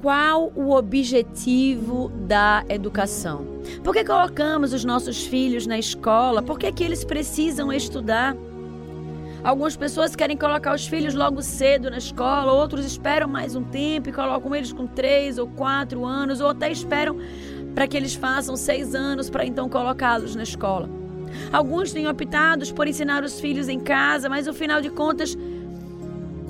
qual 0.00 0.50
o 0.56 0.70
objetivo 0.70 2.08
da 2.26 2.64
educação? 2.68 3.44
Por 3.84 3.94
que 3.94 4.04
colocamos 4.04 4.72
os 4.72 4.84
nossos 4.84 5.26
filhos 5.26 5.66
na 5.66 5.78
escola? 5.78 6.42
Por 6.42 6.58
que, 6.58 6.72
que 6.72 6.82
eles 6.82 7.04
precisam 7.04 7.72
estudar? 7.72 8.34
Algumas 9.44 9.76
pessoas 9.76 10.16
querem 10.16 10.36
colocar 10.36 10.74
os 10.74 10.86
filhos 10.86 11.14
logo 11.14 11.42
cedo 11.42 11.90
na 11.90 11.98
escola, 11.98 12.52
outros 12.52 12.84
esperam 12.84 13.28
mais 13.28 13.54
um 13.54 13.62
tempo 13.62 14.08
e 14.08 14.12
colocam 14.12 14.54
eles 14.54 14.72
com 14.72 14.86
três 14.86 15.38
ou 15.38 15.46
quatro 15.46 16.04
anos, 16.04 16.40
ou 16.40 16.48
até 16.50 16.70
esperam 16.70 17.16
para 17.74 17.86
que 17.86 17.96
eles 17.96 18.14
façam 18.14 18.56
seis 18.56 18.94
anos 18.94 19.30
para 19.30 19.46
então 19.46 19.68
colocá-los 19.68 20.34
na 20.34 20.42
escola. 20.42 20.88
Alguns 21.52 21.92
têm 21.92 22.08
optado 22.08 22.66
por 22.74 22.88
ensinar 22.88 23.22
os 23.22 23.40
filhos 23.40 23.68
em 23.68 23.80
casa, 23.80 24.28
mas 24.28 24.46
no 24.46 24.52
final 24.52 24.80
de 24.80 24.90
contas, 24.90 25.36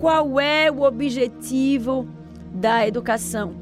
qual 0.00 0.40
é 0.40 0.70
o 0.70 0.82
objetivo 0.82 2.08
da 2.52 2.86
educação? 2.86 3.54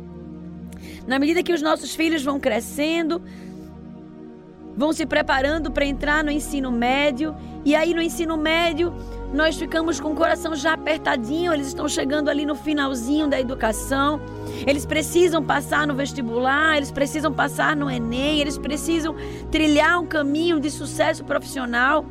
Na 1.07 1.19
medida 1.19 1.43
que 1.43 1.53
os 1.53 1.63
nossos 1.63 1.95
filhos 1.95 2.23
vão 2.23 2.39
crescendo, 2.39 3.23
vão 4.77 4.93
se 4.93 5.05
preparando 5.05 5.71
para 5.71 5.85
entrar 5.85 6.23
no 6.23 6.31
ensino 6.31 6.71
médio, 6.71 7.35
e 7.65 7.75
aí 7.75 7.93
no 7.93 8.01
ensino 8.01 8.37
médio 8.37 8.95
nós 9.33 9.57
ficamos 9.57 9.99
com 10.01 10.13
o 10.13 10.15
coração 10.15 10.55
já 10.55 10.75
apertadinho, 10.75 11.53
eles 11.53 11.67
estão 11.67 11.89
chegando 11.89 12.29
ali 12.29 12.47
no 12.47 12.55
finalzinho 12.55 13.27
da 13.27 13.41
educação. 13.41 14.21
Eles 14.67 14.87
precisam 14.87 15.43
passar 15.43 15.87
no 15.87 15.95
vestibular, 15.95 16.77
eles 16.77 16.91
precisam 16.91 17.33
passar 17.33 17.77
no 17.77 17.91
ENEM, 17.91 18.41
eles 18.41 18.57
precisam 18.57 19.15
trilhar 19.51 20.01
um 20.01 20.07
caminho 20.07 20.61
de 20.61 20.71
sucesso 20.71 21.25
profissional. 21.25 22.05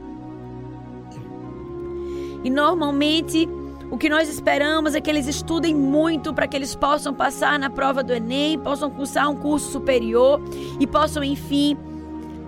E 2.43 2.49
normalmente 2.49 3.49
o 3.89 3.97
que 3.97 4.09
nós 4.09 4.29
esperamos 4.29 4.95
é 4.95 5.01
que 5.01 5.09
eles 5.09 5.27
estudem 5.27 5.73
muito 5.73 6.33
para 6.33 6.47
que 6.47 6.55
eles 6.55 6.75
possam 6.75 7.13
passar 7.13 7.57
na 7.57 7.69
prova 7.69 8.03
do 8.03 8.13
Enem, 8.13 8.59
possam 8.59 8.89
cursar 8.89 9.29
um 9.29 9.35
curso 9.35 9.71
superior 9.71 10.41
e 10.79 10.85
possam, 10.85 11.23
enfim, 11.23 11.77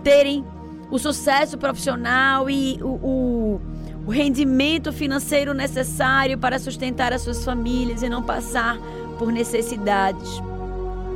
terem 0.03 0.45
o 0.91 0.97
sucesso 0.97 1.57
profissional 1.57 2.49
e 2.49 2.79
o, 2.81 2.87
o 2.87 3.61
o 4.09 4.11
rendimento 4.11 4.91
financeiro 4.91 5.53
necessário 5.53 6.35
para 6.35 6.57
sustentar 6.57 7.13
as 7.13 7.21
suas 7.21 7.45
famílias 7.45 8.01
e 8.01 8.09
não 8.09 8.23
passar 8.23 8.75
por 9.19 9.31
necessidades. 9.31 10.41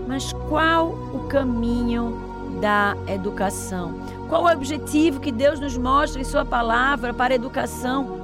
Mas 0.08 0.32
qual 0.48 0.90
o 1.12 1.28
caminho 1.28 2.16
da 2.62 2.96
educação? 3.08 3.96
Qual 4.30 4.44
o 4.44 4.52
objetivo 4.52 5.20
que 5.20 5.32
Deus 5.32 5.60
nos 5.60 5.76
mostra 5.76 6.22
em 6.22 6.24
Sua 6.24 6.46
palavra 6.46 7.16
para 7.16 7.34
a 7.34 7.36
educação? 7.36 8.23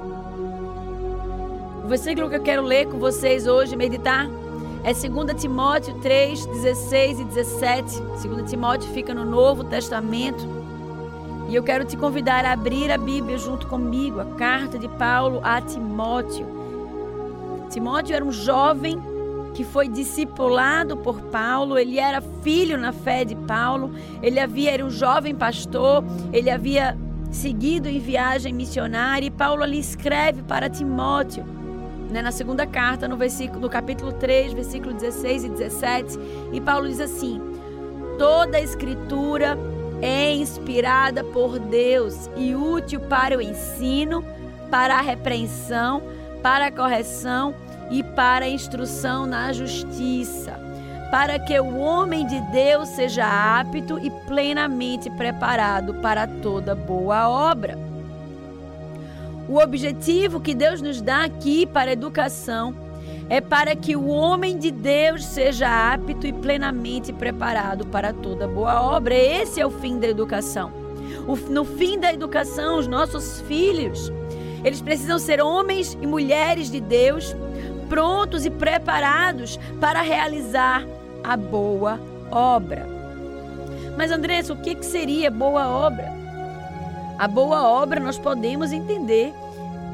Versículo 1.90 2.30
que 2.30 2.36
eu 2.36 2.42
quero 2.42 2.62
ler 2.62 2.86
com 2.86 3.00
vocês 3.00 3.48
hoje, 3.48 3.74
meditar, 3.74 4.30
é 4.84 4.92
2 4.94 5.40
Timóteo 5.40 5.92
3, 5.94 6.46
16 6.46 7.18
e 7.18 7.24
17. 7.24 8.00
2 8.00 8.48
Timóteo 8.48 8.88
fica 8.92 9.12
no 9.12 9.24
Novo 9.24 9.64
Testamento. 9.64 10.46
E 11.48 11.54
eu 11.56 11.64
quero 11.64 11.84
te 11.84 11.96
convidar 11.96 12.44
a 12.44 12.52
abrir 12.52 12.92
a 12.92 12.96
Bíblia 12.96 13.36
junto 13.38 13.66
comigo, 13.66 14.20
a 14.20 14.24
carta 14.24 14.78
de 14.78 14.86
Paulo 14.86 15.40
a 15.42 15.60
Timóteo. 15.60 16.46
Timóteo 17.70 18.14
era 18.14 18.24
um 18.24 18.30
jovem 18.30 18.96
que 19.52 19.64
foi 19.64 19.88
discipulado 19.88 20.96
por 20.96 21.20
Paulo, 21.22 21.76
ele 21.76 21.98
era 21.98 22.20
filho 22.20 22.78
na 22.78 22.92
fé 22.92 23.24
de 23.24 23.34
Paulo, 23.34 23.90
ele 24.22 24.38
havia 24.38 24.70
era 24.70 24.86
um 24.86 24.90
jovem 24.90 25.34
pastor, 25.34 26.04
ele 26.32 26.50
havia 26.50 26.96
seguido 27.32 27.88
em 27.88 27.98
viagem 27.98 28.52
missionária 28.52 29.26
e 29.26 29.30
Paulo 29.30 29.64
ali 29.64 29.80
escreve 29.80 30.42
para 30.42 30.70
Timóteo, 30.70 31.44
né, 32.10 32.20
na 32.22 32.32
segunda 32.32 32.66
carta, 32.66 33.06
no 33.06 33.16
versículo 33.16 33.60
no 33.60 33.70
capítulo 33.70 34.12
3, 34.12 34.52
versículo 34.52 34.92
16 34.92 35.44
e 35.44 35.48
17, 35.48 36.18
e 36.52 36.60
Paulo 36.60 36.88
diz 36.88 37.00
assim: 37.00 37.40
Toda 38.18 38.58
a 38.58 38.60
escritura 38.60 39.56
é 40.02 40.32
inspirada 40.34 41.22
por 41.22 41.58
Deus 41.58 42.28
e 42.36 42.54
útil 42.54 43.00
para 43.00 43.36
o 43.36 43.40
ensino, 43.40 44.24
para 44.70 44.96
a 44.96 45.00
repreensão, 45.00 46.02
para 46.42 46.66
a 46.66 46.72
correção 46.72 47.54
e 47.90 48.02
para 48.02 48.44
a 48.44 48.48
instrução 48.48 49.26
na 49.26 49.52
justiça, 49.52 50.52
para 51.10 51.38
que 51.38 51.58
o 51.58 51.78
homem 51.78 52.26
de 52.26 52.40
Deus 52.52 52.88
seja 52.90 53.24
apto 53.60 53.98
e 53.98 54.10
plenamente 54.26 55.10
preparado 55.10 55.94
para 55.94 56.26
toda 56.26 56.74
boa 56.74 57.28
obra. 57.28 57.89
O 59.50 59.58
objetivo 59.58 60.40
que 60.40 60.54
Deus 60.54 60.80
nos 60.80 61.02
dá 61.02 61.24
aqui 61.24 61.66
para 61.66 61.90
a 61.90 61.92
educação 61.92 62.72
é 63.28 63.40
para 63.40 63.74
que 63.74 63.96
o 63.96 64.06
homem 64.06 64.56
de 64.56 64.70
Deus 64.70 65.24
seja 65.24 65.92
apto 65.92 66.24
e 66.24 66.32
plenamente 66.32 67.12
preparado 67.12 67.84
para 67.84 68.12
toda 68.12 68.46
boa 68.46 68.80
obra. 68.80 69.12
Esse 69.12 69.60
é 69.60 69.66
o 69.66 69.70
fim 69.70 69.98
da 69.98 70.06
educação. 70.06 70.70
No 71.48 71.64
fim 71.64 71.98
da 71.98 72.12
educação, 72.12 72.78
os 72.78 72.86
nossos 72.86 73.40
filhos, 73.40 74.12
eles 74.62 74.80
precisam 74.80 75.18
ser 75.18 75.42
homens 75.42 75.98
e 76.00 76.06
mulheres 76.06 76.70
de 76.70 76.80
Deus, 76.80 77.34
prontos 77.88 78.46
e 78.46 78.50
preparados 78.50 79.58
para 79.80 80.00
realizar 80.00 80.86
a 81.24 81.36
boa 81.36 81.98
obra. 82.30 82.86
Mas 83.96 84.12
Andressa, 84.12 84.52
o 84.52 84.56
que 84.56 84.80
seria 84.84 85.28
boa 85.28 85.66
obra? 85.66 86.19
A 87.20 87.28
boa 87.28 87.68
obra 87.68 88.00
nós 88.00 88.16
podemos 88.16 88.72
entender 88.72 89.34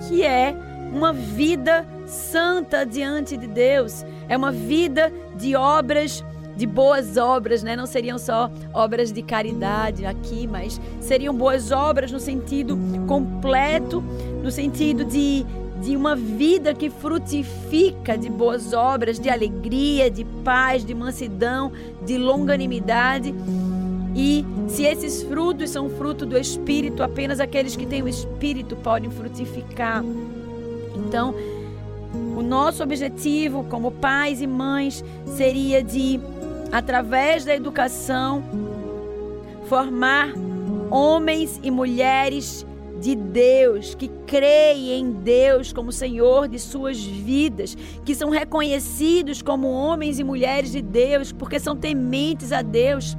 que 0.07 0.23
é 0.23 0.55
uma 0.93 1.13
vida 1.13 1.85
santa 2.07 2.87
diante 2.87 3.37
de 3.37 3.49
Deus. 3.49 4.07
É 4.29 4.37
uma 4.37 4.53
vida 4.53 5.13
de 5.35 5.57
obras, 5.57 6.25
de 6.57 6.69
boas 6.69 7.17
obras, 7.17 7.65
né? 7.65 7.75
Não 7.75 7.85
seriam 7.85 8.17
só 8.17 8.49
obras 8.73 9.11
de 9.13 9.23
caridade 9.23 10.07
aqui, 10.07 10.47
mas 10.47 10.81
seriam 11.01 11.35
boas 11.35 11.73
obras 11.73 12.13
no 12.13 12.21
sentido 12.21 12.79
completo, 13.09 14.01
no 14.41 14.53
sentido 14.53 15.05
de 15.05 15.45
de 15.83 15.95
uma 15.95 16.17
vida 16.17 16.73
que 16.73 16.89
frutifica 16.89 18.17
de 18.17 18.31
boas 18.31 18.73
obras, 18.73 19.21
de 19.21 19.29
alegria, 19.29 20.11
de 20.11 20.25
paz, 20.43 20.83
de 20.83 20.95
mansidão, 20.95 21.71
de 22.05 22.17
longanimidade. 22.17 23.35
E 24.19 24.47
se 24.67 24.83
esses 24.83 25.23
frutos 25.23 25.69
são 25.69 25.91
fruto 25.91 26.25
do 26.25 26.39
Espírito, 26.39 27.03
apenas 27.03 27.39
aqueles 27.39 27.77
que 27.77 27.85
têm 27.85 28.03
o 28.03 28.09
Espírito 28.09 28.75
podem 28.75 29.11
frutificar. 29.11 30.03
Então, 30.97 31.35
o 32.35 32.41
nosso 32.41 32.83
objetivo 32.83 33.65
como 33.65 33.91
pais 33.91 34.41
e 34.41 34.47
mães 34.47 35.05
seria 35.27 35.83
de, 35.83 36.19
através 36.73 37.45
da 37.45 37.55
educação, 37.55 38.43
formar 39.69 40.33
homens 40.91 41.61
e 41.63 41.71
mulheres 41.71 42.65
de 42.99 43.15
Deus, 43.15 43.95
que 43.95 44.09
creem 44.27 44.99
em 44.99 45.13
Deus 45.13 45.75
como 45.75 45.93
Senhor 45.93 46.49
de 46.49 46.59
suas 46.59 46.99
vidas, 47.05 47.77
que 48.03 48.15
são 48.15 48.31
reconhecidos 48.31 49.43
como 49.43 49.69
homens 49.69 50.19
e 50.19 50.25
mulheres 50.25 50.73
de 50.73 50.81
Deus, 50.81 51.33
porque 51.33 51.61
são 51.61 51.77
tementes 51.77 52.51
a 52.51 52.63
Deus 52.63 53.15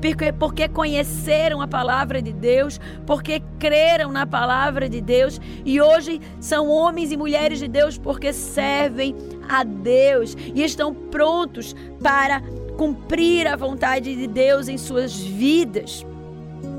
porque, 0.00 0.32
porque 0.32 0.68
conheceram 0.68 1.60
a 1.60 1.66
palavra 1.68 2.20
de 2.20 2.32
Deus, 2.32 2.80
porque 3.06 3.42
creram 3.58 4.12
na 4.12 4.26
palavra 4.26 4.88
de 4.88 5.00
Deus 5.00 5.40
e 5.64 5.80
hoje 5.80 6.20
são 6.40 6.68
homens 6.68 7.12
e 7.12 7.16
mulheres 7.16 7.58
de 7.58 7.68
Deus 7.68 7.98
porque 7.98 8.32
servem 8.32 9.14
a 9.48 9.64
Deus 9.64 10.36
e 10.54 10.62
estão 10.62 10.94
prontos 10.94 11.74
para 12.02 12.42
cumprir 12.76 13.46
a 13.46 13.56
vontade 13.56 14.14
de 14.14 14.26
Deus 14.26 14.68
em 14.68 14.76
suas 14.76 15.18
vidas, 15.18 16.04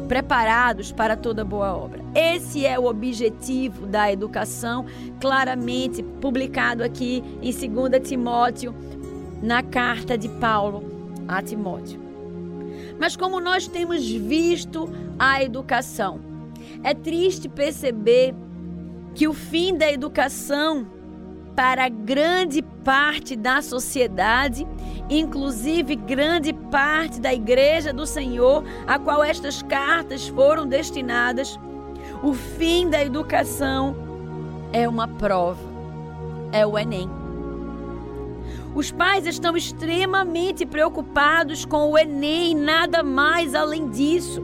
preparados 0.08 0.92
para 0.92 1.18
toda 1.18 1.44
boa 1.44 1.76
obra. 1.76 2.02
Esse 2.16 2.66
é 2.66 2.80
o 2.80 2.86
objetivo 2.86 3.86
da 3.88 4.12
educação, 4.12 4.86
claramente 5.20 6.04
publicado 6.04 6.84
aqui 6.84 7.24
em 7.42 7.52
2 7.52 8.08
Timóteo, 8.08 8.74
na 9.42 9.62
carta 9.62 10.18
de 10.18 10.30
Paulo 10.30 10.84
a 11.28 11.42
Timóteo. 11.42 12.07
Mas 13.00 13.16
como 13.16 13.40
nós 13.40 13.68
temos 13.68 14.08
visto 14.10 14.90
a 15.18 15.44
educação, 15.44 16.20
é 16.84 16.94
triste 16.94 17.48
perceber 17.48 18.34
que 19.14 19.28
o 19.28 19.34
fim 19.34 19.76
da 19.76 19.92
educação 19.92 20.88
para 21.56 21.90
grande 21.90 22.62
parte 22.62 23.36
da 23.36 23.64
sociedade, 23.64 24.68
inclusive 25.10 25.96
grande 25.96 26.54
parte 26.54 27.20
da 27.20 27.34
igreja 27.34 27.92
do 27.92 28.06
Senhor, 28.06 28.64
a 28.86 29.00
qual 29.00 29.24
estas 29.24 29.64
cartas 29.64 30.28
foram 30.28 30.68
destinadas, 30.68 31.60
o 32.22 32.34
fim 32.34 32.90
da 32.90 33.04
educação 33.04 33.96
é 34.72 34.88
uma 34.88 35.08
prova, 35.08 35.60
é 36.52 36.66
o 36.66 36.78
Enem. 36.78 37.17
Os 38.78 38.92
pais 38.92 39.26
estão 39.26 39.58
extremamente 39.58 40.64
preocupados 40.64 41.66
com 41.66 41.90
o 41.90 41.98
Enem, 41.98 42.54
nada 42.54 43.02
mais 43.02 43.56
além 43.56 43.90
disso. 43.90 44.40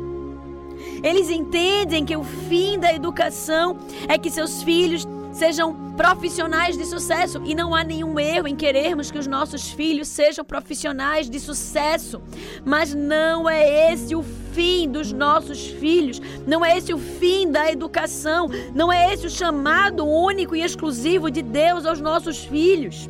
Eles 1.04 1.30
entendem 1.30 2.04
que 2.04 2.18
o 2.18 2.24
fim 2.24 2.80
da 2.80 2.92
educação 2.92 3.78
é 4.08 4.18
que 4.18 4.32
seus 4.32 4.64
filhos 4.64 5.08
sejam 5.32 5.94
profissionais 5.96 6.76
de 6.76 6.84
sucesso. 6.84 7.44
E 7.46 7.54
não 7.54 7.76
há 7.76 7.84
nenhum 7.84 8.20
erro 8.20 8.48
em 8.48 8.56
querermos 8.56 9.12
que 9.12 9.20
os 9.20 9.28
nossos 9.28 9.72
filhos 9.72 10.08
sejam 10.08 10.44
profissionais 10.44 11.30
de 11.30 11.40
sucesso. 11.40 12.20
Mas 12.66 12.96
não 12.96 13.48
é 13.48 13.94
esse 13.94 14.16
o 14.16 14.24
fim 14.52 14.90
dos 14.90 15.14
nossos 15.14 15.68
filhos. 15.68 16.20
Não 16.48 16.66
é 16.66 16.76
esse 16.76 16.92
o 16.92 16.98
fim 16.98 17.52
da 17.52 17.72
educação. 17.72 18.50
Não 18.74 18.92
é 18.92 19.14
esse 19.14 19.28
o 19.28 19.30
chamado 19.30 20.04
único 20.04 20.56
e 20.56 20.64
exclusivo 20.64 21.30
de 21.30 21.44
Deus 21.44 21.86
aos 21.86 22.02
nossos 22.02 22.44
filhos. 22.44 23.08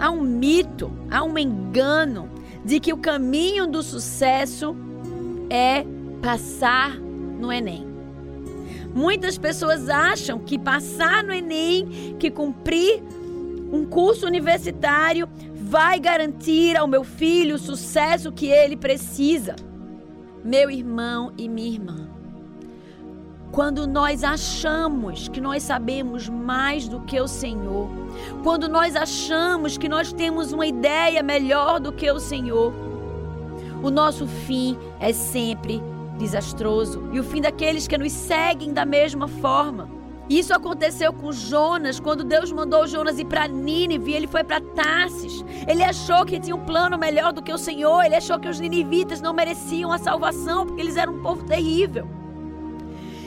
Há 0.00 0.10
um 0.10 0.22
mito, 0.22 0.90
há 1.10 1.22
um 1.22 1.36
engano 1.36 2.30
de 2.64 2.80
que 2.80 2.92
o 2.92 2.96
caminho 2.96 3.66
do 3.66 3.82
sucesso 3.82 4.74
é 5.50 5.84
passar 6.22 6.98
no 6.98 7.52
Enem. 7.52 7.86
Muitas 8.94 9.38
pessoas 9.38 9.88
acham 9.88 10.38
que 10.38 10.58
passar 10.58 11.22
no 11.22 11.32
Enem, 11.32 12.16
que 12.18 12.30
cumprir 12.30 13.02
um 13.72 13.84
curso 13.84 14.26
universitário, 14.26 15.28
vai 15.54 16.00
garantir 16.00 16.76
ao 16.76 16.88
meu 16.88 17.04
filho 17.04 17.54
o 17.54 17.58
sucesso 17.58 18.32
que 18.32 18.46
ele 18.46 18.76
precisa. 18.76 19.54
Meu 20.42 20.70
irmão 20.70 21.32
e 21.36 21.48
minha 21.48 21.68
irmã, 21.68 22.09
quando 23.52 23.86
nós 23.86 24.22
achamos 24.22 25.28
que 25.28 25.40
nós 25.40 25.62
sabemos 25.62 26.28
mais 26.28 26.86
do 26.86 27.00
que 27.00 27.20
o 27.20 27.26
Senhor, 27.26 27.88
quando 28.44 28.68
nós 28.68 28.94
achamos 28.94 29.76
que 29.76 29.88
nós 29.88 30.12
temos 30.12 30.52
uma 30.52 30.66
ideia 30.66 31.22
melhor 31.22 31.80
do 31.80 31.92
que 31.92 32.10
o 32.10 32.20
Senhor, 32.20 32.72
o 33.82 33.90
nosso 33.90 34.26
fim 34.26 34.78
é 35.00 35.12
sempre 35.12 35.82
desastroso 36.16 37.08
e 37.12 37.18
o 37.18 37.24
fim 37.24 37.40
daqueles 37.40 37.88
que 37.88 37.98
nos 37.98 38.12
seguem 38.12 38.72
da 38.72 38.84
mesma 38.84 39.26
forma. 39.26 39.88
Isso 40.28 40.54
aconteceu 40.54 41.12
com 41.12 41.32
Jonas, 41.32 41.98
quando 41.98 42.22
Deus 42.22 42.52
mandou 42.52 42.86
Jonas 42.86 43.18
ir 43.18 43.24
para 43.24 43.48
Nínive, 43.48 44.12
ele 44.12 44.28
foi 44.28 44.44
para 44.44 44.60
Tarsis. 44.60 45.44
Ele 45.66 45.82
achou 45.82 46.24
que 46.24 46.38
tinha 46.38 46.54
um 46.54 46.64
plano 46.64 46.96
melhor 46.96 47.32
do 47.32 47.42
que 47.42 47.52
o 47.52 47.58
Senhor, 47.58 48.04
ele 48.04 48.14
achou 48.14 48.38
que 48.38 48.48
os 48.48 48.60
ninivitas 48.60 49.20
não 49.20 49.32
mereciam 49.32 49.90
a 49.90 49.98
salvação, 49.98 50.66
porque 50.66 50.80
eles 50.80 50.96
eram 50.96 51.14
um 51.14 51.22
povo 51.22 51.42
terrível. 51.44 52.19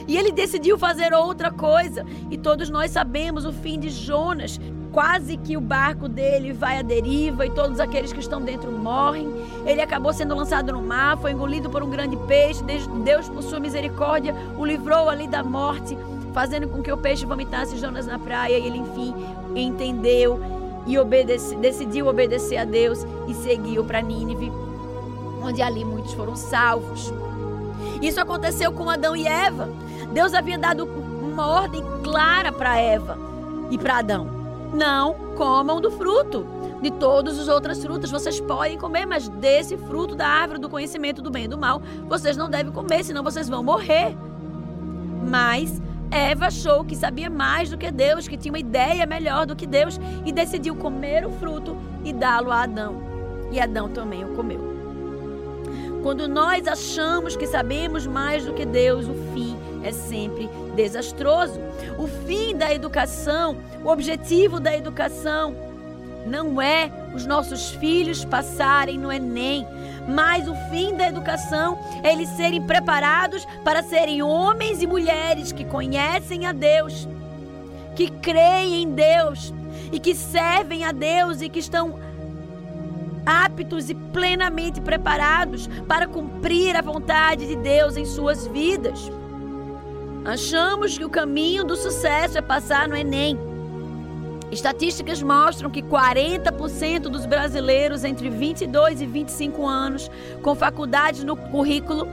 E 0.06 0.16
ele 0.16 0.30
decidiu 0.30 0.78
fazer 0.78 1.12
outra 1.14 1.50
coisa, 1.50 2.04
e 2.30 2.36
todos 2.36 2.68
nós 2.70 2.90
sabemos 2.90 3.44
o 3.44 3.52
fim 3.52 3.78
de 3.78 3.90
Jonas 3.90 4.60
quase 4.94 5.36
que 5.36 5.56
o 5.56 5.60
barco 5.60 6.08
dele 6.08 6.52
vai 6.52 6.78
à 6.78 6.82
deriva 6.82 7.44
e 7.44 7.50
todos 7.50 7.80
aqueles 7.80 8.12
que 8.12 8.20
estão 8.20 8.40
dentro 8.40 8.70
morrem. 8.70 9.28
Ele 9.66 9.82
acabou 9.82 10.12
sendo 10.12 10.36
lançado 10.36 10.72
no 10.72 10.80
mar, 10.80 11.18
foi 11.18 11.32
engolido 11.32 11.68
por 11.68 11.82
um 11.82 11.90
grande 11.90 12.16
peixe. 12.28 12.62
Deus, 13.02 13.28
por 13.28 13.42
sua 13.42 13.58
misericórdia, 13.58 14.32
o 14.56 14.64
livrou 14.64 15.08
ali 15.08 15.26
da 15.26 15.42
morte, 15.42 15.98
fazendo 16.32 16.68
com 16.68 16.80
que 16.80 16.92
o 16.92 16.96
peixe 16.96 17.26
vomitasse 17.26 17.76
Jonas 17.76 18.06
na 18.06 18.20
praia. 18.20 18.56
E 18.56 18.66
ele, 18.66 18.78
enfim, 18.78 19.12
entendeu 19.56 20.40
e 20.86 20.96
decidiu 21.56 22.06
obedecer 22.06 22.58
a 22.58 22.64
Deus 22.64 23.04
e 23.26 23.34
seguiu 23.34 23.84
para 23.84 24.00
Nínive, 24.00 24.52
onde 25.42 25.60
ali 25.60 25.84
muitos 25.84 26.12
foram 26.12 26.36
salvos. 26.36 27.12
Isso 28.00 28.20
aconteceu 28.20 28.70
com 28.70 28.88
Adão 28.88 29.16
e 29.16 29.26
Eva. 29.26 29.68
Deus 30.14 30.32
havia 30.32 30.56
dado 30.56 30.84
uma 30.86 31.46
ordem 31.46 31.82
clara 32.02 32.52
para 32.52 32.78
Eva 32.78 33.18
e 33.70 33.76
para 33.76 33.98
Adão 33.98 34.44
não 34.72 35.14
comam 35.36 35.80
do 35.80 35.90
fruto. 35.90 36.46
De 36.80 36.90
todas 36.90 37.38
as 37.38 37.48
outras 37.48 37.82
frutas 37.82 38.10
vocês 38.10 38.40
podem 38.40 38.78
comer, 38.78 39.06
mas 39.06 39.28
desse 39.28 39.76
fruto 39.76 40.14
da 40.14 40.26
árvore 40.26 40.60
do 40.60 40.68
conhecimento 40.68 41.22
do 41.22 41.30
bem 41.30 41.44
e 41.44 41.48
do 41.48 41.56
mal, 41.56 41.80
vocês 42.08 42.36
não 42.36 42.50
devem 42.50 42.72
comer, 42.72 43.02
senão 43.04 43.22
vocês 43.22 43.48
vão 43.48 43.62
morrer. 43.62 44.16
Mas 45.26 45.80
Eva 46.10 46.46
achou 46.46 46.84
que 46.84 46.94
sabia 46.94 47.30
mais 47.30 47.70
do 47.70 47.78
que 47.78 47.90
Deus, 47.90 48.28
que 48.28 48.36
tinha 48.36 48.52
uma 48.52 48.58
ideia 48.58 49.06
melhor 49.06 49.46
do 49.46 49.56
que 49.56 49.66
Deus 49.66 49.98
e 50.24 50.30
decidiu 50.30 50.76
comer 50.76 51.26
o 51.26 51.30
fruto 51.30 51.76
e 52.04 52.12
dá-lo 52.12 52.52
a 52.52 52.62
Adão. 52.62 52.96
E 53.50 53.58
Adão 53.58 53.88
também 53.88 54.24
o 54.24 54.34
comeu. 54.34 54.74
Quando 56.02 56.28
nós 56.28 56.68
achamos 56.68 57.34
que 57.34 57.46
sabemos 57.46 58.06
mais 58.06 58.44
do 58.44 58.52
que 58.52 58.66
Deus, 58.66 59.08
o 59.08 59.14
fim 59.32 59.53
é 59.84 59.92
sempre 59.92 60.48
desastroso. 60.74 61.60
O 61.98 62.06
fim 62.26 62.56
da 62.56 62.72
educação, 62.72 63.56
o 63.84 63.88
objetivo 63.88 64.58
da 64.58 64.74
educação, 64.74 65.54
não 66.26 66.60
é 66.60 66.90
os 67.14 67.26
nossos 67.26 67.70
filhos 67.72 68.24
passarem 68.24 68.98
no 68.98 69.12
Enem, 69.12 69.66
mas 70.08 70.48
o 70.48 70.54
fim 70.70 70.94
da 70.94 71.06
educação 71.06 71.78
é 72.02 72.12
eles 72.12 72.30
serem 72.30 72.62
preparados 72.62 73.46
para 73.62 73.82
serem 73.82 74.22
homens 74.22 74.82
e 74.82 74.86
mulheres 74.86 75.52
que 75.52 75.64
conhecem 75.64 76.46
a 76.46 76.52
Deus, 76.52 77.06
que 77.94 78.10
creem 78.10 78.82
em 78.82 78.90
Deus 78.90 79.52
e 79.92 80.00
que 80.00 80.14
servem 80.14 80.84
a 80.84 80.92
Deus 80.92 81.42
e 81.42 81.48
que 81.48 81.58
estão 81.58 81.98
aptos 83.24 83.88
e 83.88 83.94
plenamente 83.94 84.80
preparados 84.80 85.66
para 85.88 86.06
cumprir 86.06 86.76
a 86.76 86.82
vontade 86.82 87.46
de 87.46 87.56
Deus 87.56 87.96
em 87.96 88.04
suas 88.04 88.46
vidas. 88.46 89.10
Achamos 90.24 90.96
que 90.96 91.04
o 91.04 91.10
caminho 91.10 91.64
do 91.64 91.76
sucesso 91.76 92.38
é 92.38 92.40
passar 92.40 92.88
no 92.88 92.96
Enem. 92.96 93.38
Estatísticas 94.50 95.22
mostram 95.22 95.68
que 95.68 95.82
40% 95.82 97.02
dos 97.02 97.26
brasileiros 97.26 98.04
entre 98.04 98.30
22 98.30 99.02
e 99.02 99.06
25 99.06 99.66
anos, 99.66 100.10
com 100.42 100.54
faculdade 100.54 101.26
no 101.26 101.36
currículo, 101.36 102.08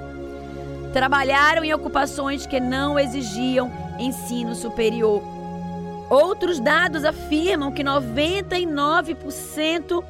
trabalharam 0.92 1.64
em 1.64 1.74
ocupações 1.74 2.46
que 2.46 2.60
não 2.60 3.00
exigiam 3.00 3.72
ensino 3.98 4.54
superior. 4.56 5.24
Outros 6.10 6.60
dados 6.60 7.06
afirmam 7.06 7.72
que 7.72 7.82
99% 7.82 10.04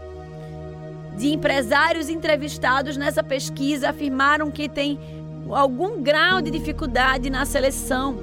de 1.15 1.31
empresários 1.31 2.09
entrevistados 2.09 2.97
nessa 2.97 3.23
pesquisa 3.23 3.89
afirmaram 3.89 4.49
que 4.49 4.67
tem 4.67 5.20
algum 5.55 6.01
grau 6.01 6.41
de 6.41 6.51
dificuldade 6.51 7.29
na 7.29 7.45
seleção. 7.45 8.17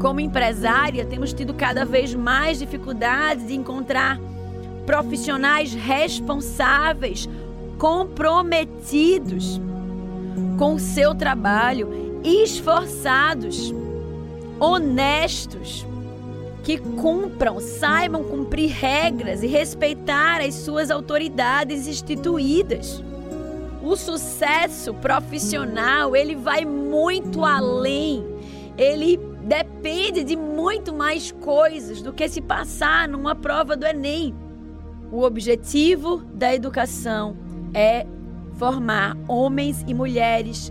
Como 0.00 0.20
empresária, 0.20 1.04
temos 1.04 1.32
tido 1.32 1.54
cada 1.54 1.84
vez 1.84 2.14
mais 2.14 2.58
dificuldade 2.58 3.46
de 3.46 3.54
encontrar 3.54 4.20
profissionais 4.86 5.74
responsáveis, 5.74 7.28
comprometidos 7.78 9.60
com 10.56 10.74
o 10.74 10.78
seu 10.78 11.14
trabalho, 11.14 12.20
esforçados, 12.24 13.74
honestos 14.58 15.86
que 16.62 16.78
cumpram, 16.78 17.60
saibam 17.60 18.22
cumprir 18.22 18.70
regras 18.70 19.42
e 19.42 19.46
respeitar 19.46 20.40
as 20.40 20.54
suas 20.54 20.90
autoridades 20.90 21.86
instituídas. 21.86 23.02
O 23.88 23.96
sucesso 23.96 24.92
profissional, 24.92 26.14
ele 26.14 26.36
vai 26.36 26.62
muito 26.62 27.42
além. 27.42 28.22
Ele 28.76 29.18
depende 29.44 30.22
de 30.22 30.36
muito 30.36 30.92
mais 30.92 31.32
coisas 31.32 32.02
do 32.02 32.12
que 32.12 32.28
se 32.28 32.42
passar 32.42 33.08
numa 33.08 33.34
prova 33.34 33.74
do 33.78 33.86
ENEM. 33.86 34.34
O 35.10 35.22
objetivo 35.22 36.18
da 36.34 36.54
educação 36.54 37.34
é 37.72 38.06
formar 38.58 39.16
homens 39.26 39.82
e 39.88 39.94
mulheres 39.94 40.70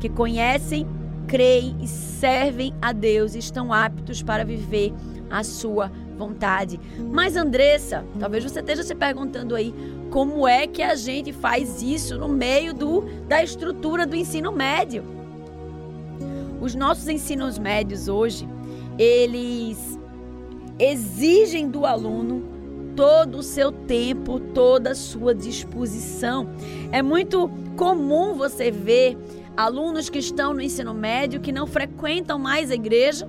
que 0.00 0.08
conhecem, 0.08 0.88
creem 1.28 1.76
e 1.80 1.86
servem 1.86 2.74
a 2.82 2.90
Deus 2.92 3.36
e 3.36 3.38
estão 3.38 3.72
aptos 3.72 4.24
para 4.24 4.44
viver 4.44 4.92
a 5.30 5.44
sua 5.44 5.88
vontade. 6.16 6.80
Mas 7.12 7.36
Andressa, 7.36 8.04
talvez 8.18 8.42
você 8.42 8.58
esteja 8.58 8.82
se 8.82 8.94
perguntando 8.94 9.54
aí, 9.54 9.72
como 10.10 10.46
é 10.46 10.66
que 10.66 10.82
a 10.82 10.94
gente 10.94 11.32
faz 11.32 11.82
isso 11.82 12.18
no 12.18 12.28
meio 12.28 12.72
do 12.72 13.02
da 13.28 13.42
estrutura 13.42 14.06
do 14.06 14.16
ensino 14.16 14.52
médio? 14.52 15.04
Os 16.60 16.74
nossos 16.74 17.08
ensinos 17.08 17.58
médios 17.58 18.08
hoje, 18.08 18.48
eles 18.98 19.98
exigem 20.78 21.68
do 21.68 21.84
aluno 21.84 22.42
todo 22.94 23.38
o 23.38 23.42
seu 23.42 23.70
tempo, 23.70 24.40
toda 24.40 24.92
a 24.92 24.94
sua 24.94 25.34
disposição. 25.34 26.48
É 26.90 27.02
muito 27.02 27.50
comum 27.76 28.34
você 28.34 28.70
ver 28.70 29.18
alunos 29.56 30.08
que 30.08 30.18
estão 30.18 30.54
no 30.54 30.62
ensino 30.62 30.94
médio 30.94 31.40
que 31.40 31.52
não 31.52 31.66
frequentam 31.66 32.38
mais 32.38 32.70
a 32.70 32.74
igreja 32.74 33.28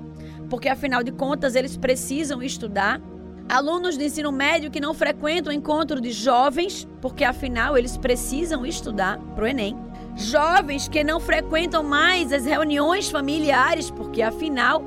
porque 0.50 0.70
afinal 0.70 1.04
de 1.04 1.12
contas 1.12 1.56
eles 1.56 1.78
precisam 1.78 2.42
estudar. 2.42 3.02
Alunos 3.50 3.98
de 3.98 4.04
ensino 4.04 4.30
médio 4.30 4.70
que 4.70 4.82
não 4.82 4.94
frequentam 4.94 5.54
o 5.54 5.56
encontro 5.56 6.02
de 6.02 6.12
jovens, 6.12 6.86
porque 7.02 7.24
afinal 7.24 7.78
eles 7.78 7.96
precisam 7.96 8.66
estudar 8.66 9.18
para 9.36 9.46
o 9.46 9.48
Enem. 9.48 9.74
Jovens 10.18 10.90
que 10.90 11.02
não 11.02 11.18
frequentam 11.18 11.82
mais 11.82 12.34
as 12.34 12.46
reuniões 12.46 13.10
familiares, 13.10 13.90
porque 13.90 14.22
afinal 14.22 14.84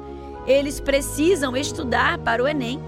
eles 0.46 0.78
precisam 0.78 1.56
estudar 1.56 2.18
para 2.18 2.44
o 2.44 2.46
Enem. 2.46 2.78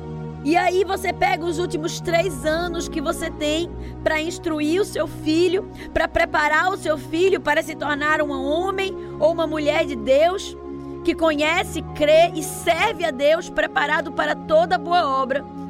E 0.45 0.59
aí 0.59 0.85
você 0.85 1.11
pega 1.11 1.43
os 1.43 1.59
últimos 1.59 2.01
três 2.01 2.45
anos 2.45 2.87
que 2.87 3.01
você 3.01 3.31
tem 3.31 3.71
para 4.05 4.21
instruir 4.21 4.83
o 4.83 4.85
seu 4.85 5.07
filho, 5.07 5.71
para 5.95 6.07
preparar 6.07 6.71
o 6.71 6.77
seu 6.77 6.99
filho 6.99 7.41
para 7.41 7.63
se 7.63 7.75
tornar 7.75 8.21
um 8.21 8.31
homem 8.31 8.95
ou 9.19 9.33
uma 9.33 9.47
mulher 9.47 9.87
de 9.87 9.97
Deus 9.97 10.55
que 11.03 11.15
conhece, 11.15 11.81
crê 11.95 12.31
e 12.35 12.43
serve 12.43 13.05
a 13.05 13.11
Deus, 13.11 13.49
preparado 13.49 14.13
para 14.13 14.35
toda 14.35 14.77
boa 14.77 15.09
obra. 15.21 15.62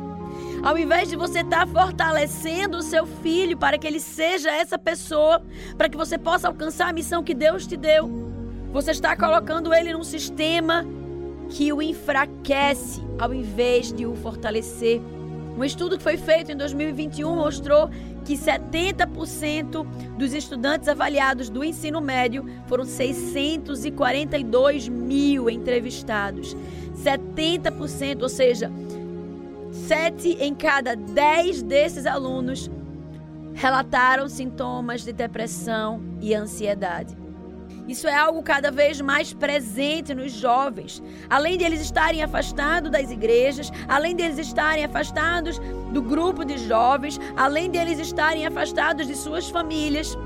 Ao 0.62 0.78
invés 0.78 1.08
de 1.08 1.16
você 1.16 1.40
estar 1.40 1.66
tá 1.66 1.68
fortalecendo 1.72 2.76
o 2.76 2.82
seu 2.82 3.04
filho 3.04 3.56
para 3.56 3.76
que 3.76 3.84
ele 3.84 3.98
seja 3.98 4.48
essa 4.48 4.78
pessoa, 4.78 5.42
para 5.76 5.88
que 5.88 5.96
você 5.96 6.16
possa 6.16 6.46
alcançar 6.46 6.88
a 6.88 6.92
missão 6.92 7.24
que 7.24 7.34
Deus 7.34 7.66
te 7.66 7.76
deu, 7.76 8.08
você 8.72 8.92
está 8.92 9.16
colocando 9.16 9.74
ele 9.74 9.92
num 9.92 10.04
sistema 10.04 10.86
que 11.48 11.72
o 11.72 11.82
enfraquece 11.82 13.02
ao 13.18 13.34
invés 13.34 13.92
de 13.92 14.06
o 14.06 14.14
fortalecer. 14.14 15.00
Um 15.58 15.64
estudo 15.64 15.98
que 15.98 16.02
foi 16.02 16.16
feito 16.16 16.52
em 16.52 16.56
2021 16.56 17.34
mostrou 17.34 17.90
que 18.24 18.34
70% 18.34 19.84
dos 20.16 20.32
estudantes 20.32 20.88
avaliados 20.88 21.50
do 21.50 21.64
ensino 21.64 22.00
médio 22.00 22.46
foram 22.68 22.84
642 22.84 24.88
mil 24.88 25.50
entrevistados. 25.50 26.56
70%, 27.04 28.22
ou 28.22 28.28
seja, 28.28 28.70
7 29.72 30.36
em 30.38 30.54
cada 30.54 30.94
10 30.94 31.62
desses 31.62 32.04
alunos 32.04 32.70
relataram 33.54 34.28
sintomas 34.28 35.02
de 35.02 35.12
depressão 35.12 36.02
e 36.20 36.34
ansiedade. 36.34 37.16
Isso 37.88 38.06
é 38.06 38.14
algo 38.14 38.42
cada 38.42 38.70
vez 38.70 39.00
mais 39.00 39.32
presente 39.32 40.14
nos 40.14 40.32
jovens. 40.32 41.02
Além 41.28 41.58
de 41.58 41.64
eles 41.64 41.80
estarem 41.80 42.22
afastados 42.22 42.90
das 42.90 43.10
igrejas, 43.10 43.72
além 43.88 44.14
de 44.14 44.22
eles 44.22 44.38
estarem 44.38 44.84
afastados 44.84 45.58
do 45.90 46.00
grupo 46.00 46.44
de 46.44 46.58
jovens, 46.58 47.18
além 47.36 47.70
de 47.70 47.78
eles 47.78 47.98
estarem 47.98 48.46
afastados 48.46 49.06
de 49.06 49.16
suas 49.16 49.48
famílias, 49.48 50.16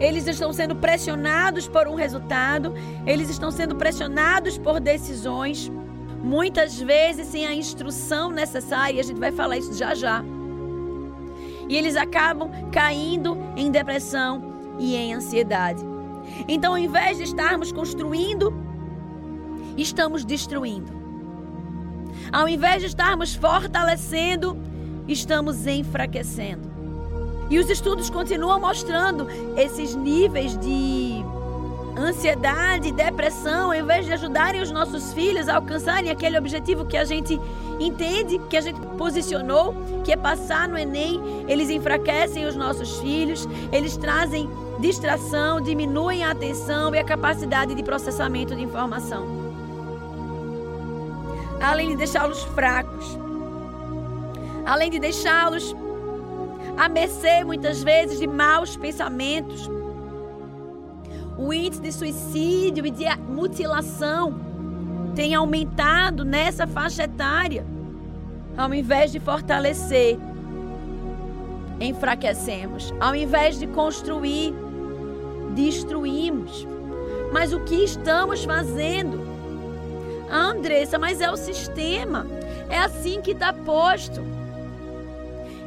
eles 0.00 0.26
estão 0.26 0.52
sendo 0.52 0.74
pressionados 0.74 1.68
por 1.68 1.86
um 1.86 1.94
resultado, 1.94 2.72
eles 3.06 3.28
estão 3.28 3.50
sendo 3.50 3.76
pressionados 3.76 4.56
por 4.56 4.80
decisões, 4.80 5.70
muitas 6.22 6.80
vezes 6.80 7.26
sem 7.26 7.46
a 7.46 7.54
instrução 7.54 8.30
necessária, 8.30 9.00
a 9.00 9.04
gente 9.04 9.18
vai 9.18 9.32
falar 9.32 9.58
isso 9.58 9.74
já 9.74 9.94
já. 9.94 10.24
E 11.68 11.76
eles 11.76 11.96
acabam 11.96 12.50
caindo 12.70 13.36
em 13.56 13.70
depressão 13.70 14.52
e 14.78 14.94
em 14.94 15.14
ansiedade. 15.14 15.82
Então, 16.48 16.72
ao 16.72 16.78
invés 16.78 17.18
de 17.18 17.24
estarmos 17.24 17.72
construindo, 17.72 18.52
estamos 19.76 20.24
destruindo. 20.24 20.92
Ao 22.30 22.48
invés 22.48 22.80
de 22.80 22.86
estarmos 22.86 23.34
fortalecendo, 23.34 24.56
estamos 25.08 25.66
enfraquecendo. 25.66 26.70
E 27.50 27.58
os 27.58 27.68
estudos 27.68 28.08
continuam 28.08 28.60
mostrando 28.60 29.26
esses 29.56 29.94
níveis 29.94 30.56
de 30.58 31.24
ansiedade, 31.96 32.92
depressão, 32.92 33.70
ao 33.70 33.74
invés 33.74 34.06
de 34.06 34.12
ajudarem 34.12 34.62
os 34.62 34.70
nossos 34.70 35.12
filhos 35.12 35.48
a 35.48 35.56
alcançarem 35.56 36.10
aquele 36.10 36.38
objetivo 36.38 36.84
que 36.84 36.96
a 36.96 37.04
gente 37.04 37.40
entende, 37.78 38.38
que 38.50 38.56
a 38.56 38.60
gente 38.60 38.80
posicionou, 38.98 39.74
que 40.04 40.12
é 40.12 40.16
passar 40.16 40.68
no 40.68 40.78
Enem, 40.78 41.20
eles 41.48 41.68
enfraquecem 41.70 42.46
os 42.46 42.56
nossos 42.56 42.98
filhos, 42.98 43.48
eles 43.70 43.96
trazem 43.96 44.48
distração, 44.78 45.60
diminuem 45.60 46.24
a 46.24 46.30
atenção 46.30 46.94
e 46.94 46.98
a 46.98 47.04
capacidade 47.04 47.74
de 47.74 47.82
processamento 47.82 48.54
de 48.54 48.62
informação. 48.62 49.26
Além 51.60 51.90
de 51.90 51.96
deixá-los 51.96 52.42
fracos, 52.42 53.18
além 54.66 54.90
de 54.90 54.98
deixá-los 54.98 55.76
a 56.76 56.88
mercê 56.88 57.44
muitas 57.44 57.82
vezes 57.82 58.18
de 58.18 58.26
maus 58.26 58.76
pensamentos, 58.76 59.70
o 61.42 61.52
índice 61.52 61.82
de 61.82 61.92
suicídio 61.92 62.86
e 62.86 62.90
de 62.90 63.04
mutilação 63.28 64.40
tem 65.14 65.34
aumentado 65.34 66.24
nessa 66.24 66.66
faixa 66.66 67.04
etária. 67.04 67.66
Ao 68.56 68.72
invés 68.72 69.10
de 69.10 69.18
fortalecer, 69.18 70.18
enfraquecemos. 71.80 72.94
Ao 73.00 73.14
invés 73.14 73.58
de 73.58 73.66
construir, 73.66 74.54
destruímos. 75.54 76.66
Mas 77.32 77.52
o 77.52 77.60
que 77.60 77.82
estamos 77.82 78.44
fazendo? 78.44 79.20
Ah, 80.30 80.50
Andressa, 80.50 80.98
mas 80.98 81.20
é 81.20 81.30
o 81.30 81.36
sistema. 81.36 82.26
É 82.70 82.78
assim 82.78 83.20
que 83.20 83.32
está 83.32 83.52
posto. 83.52 84.22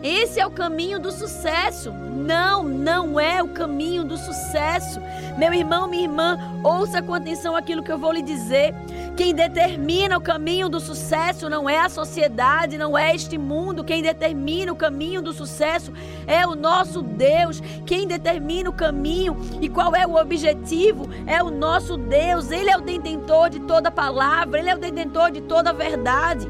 Esse 0.03 0.39
é 0.39 0.45
o 0.45 0.51
caminho 0.51 0.99
do 0.99 1.11
sucesso. 1.11 1.91
Não, 1.91 2.63
não 2.63 3.19
é 3.19 3.41
o 3.41 3.49
caminho 3.49 4.03
do 4.03 4.17
sucesso. 4.17 4.99
Meu 5.37 5.53
irmão, 5.53 5.87
minha 5.87 6.03
irmã, 6.03 6.37
ouça 6.63 7.01
com 7.01 7.13
atenção 7.13 7.55
aquilo 7.55 7.83
que 7.83 7.91
eu 7.91 7.97
vou 7.97 8.11
lhe 8.11 8.21
dizer. 8.21 8.73
Quem 9.15 9.33
determina 9.33 10.17
o 10.17 10.21
caminho 10.21 10.67
do 10.67 10.79
sucesso 10.79 11.49
não 11.49 11.69
é 11.69 11.79
a 11.79 11.89
sociedade, 11.89 12.77
não 12.77 12.97
é 12.97 13.15
este 13.15 13.37
mundo. 13.37 13.83
Quem 13.83 14.01
determina 14.01 14.73
o 14.73 14.75
caminho 14.75 15.21
do 15.21 15.33
sucesso 15.33 15.93
é 16.27 16.45
o 16.45 16.55
nosso 16.55 17.01
Deus. 17.01 17.61
Quem 17.85 18.07
determina 18.07 18.69
o 18.69 18.73
caminho 18.73 19.37
e 19.61 19.69
qual 19.69 19.95
é 19.95 20.05
o 20.05 20.15
objetivo 20.15 21.09
é 21.25 21.41
o 21.41 21.49
nosso 21.49 21.97
Deus. 21.97 22.51
Ele 22.51 22.69
é 22.69 22.77
o 22.77 22.81
detentor 22.81 23.49
de 23.49 23.59
toda 23.61 23.89
palavra, 23.89 24.59
ele 24.59 24.69
é 24.69 24.75
o 24.75 24.79
detentor 24.79 25.31
de 25.31 25.41
toda 25.41 25.71
verdade. 25.71 26.47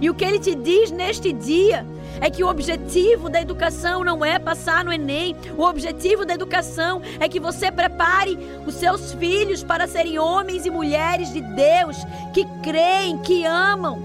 E 0.00 0.08
o 0.08 0.14
que 0.14 0.24
ele 0.24 0.38
te 0.38 0.54
diz 0.54 0.90
neste 0.90 1.32
dia 1.32 1.86
é 2.20 2.30
que 2.30 2.42
o 2.42 2.48
objetivo 2.48 3.28
da 3.28 3.40
educação 3.40 4.02
não 4.02 4.24
é 4.24 4.38
passar 4.38 4.84
no 4.84 4.92
Enem. 4.92 5.36
O 5.56 5.62
objetivo 5.62 6.24
da 6.24 6.34
educação 6.34 7.02
é 7.18 7.28
que 7.28 7.38
você 7.38 7.70
prepare 7.70 8.38
os 8.66 8.74
seus 8.74 9.12
filhos 9.12 9.62
para 9.62 9.86
serem 9.86 10.18
homens 10.18 10.64
e 10.64 10.70
mulheres 10.70 11.32
de 11.32 11.40
Deus, 11.40 11.96
que 12.32 12.44
creem, 12.62 13.18
que 13.18 13.44
amam, 13.44 13.98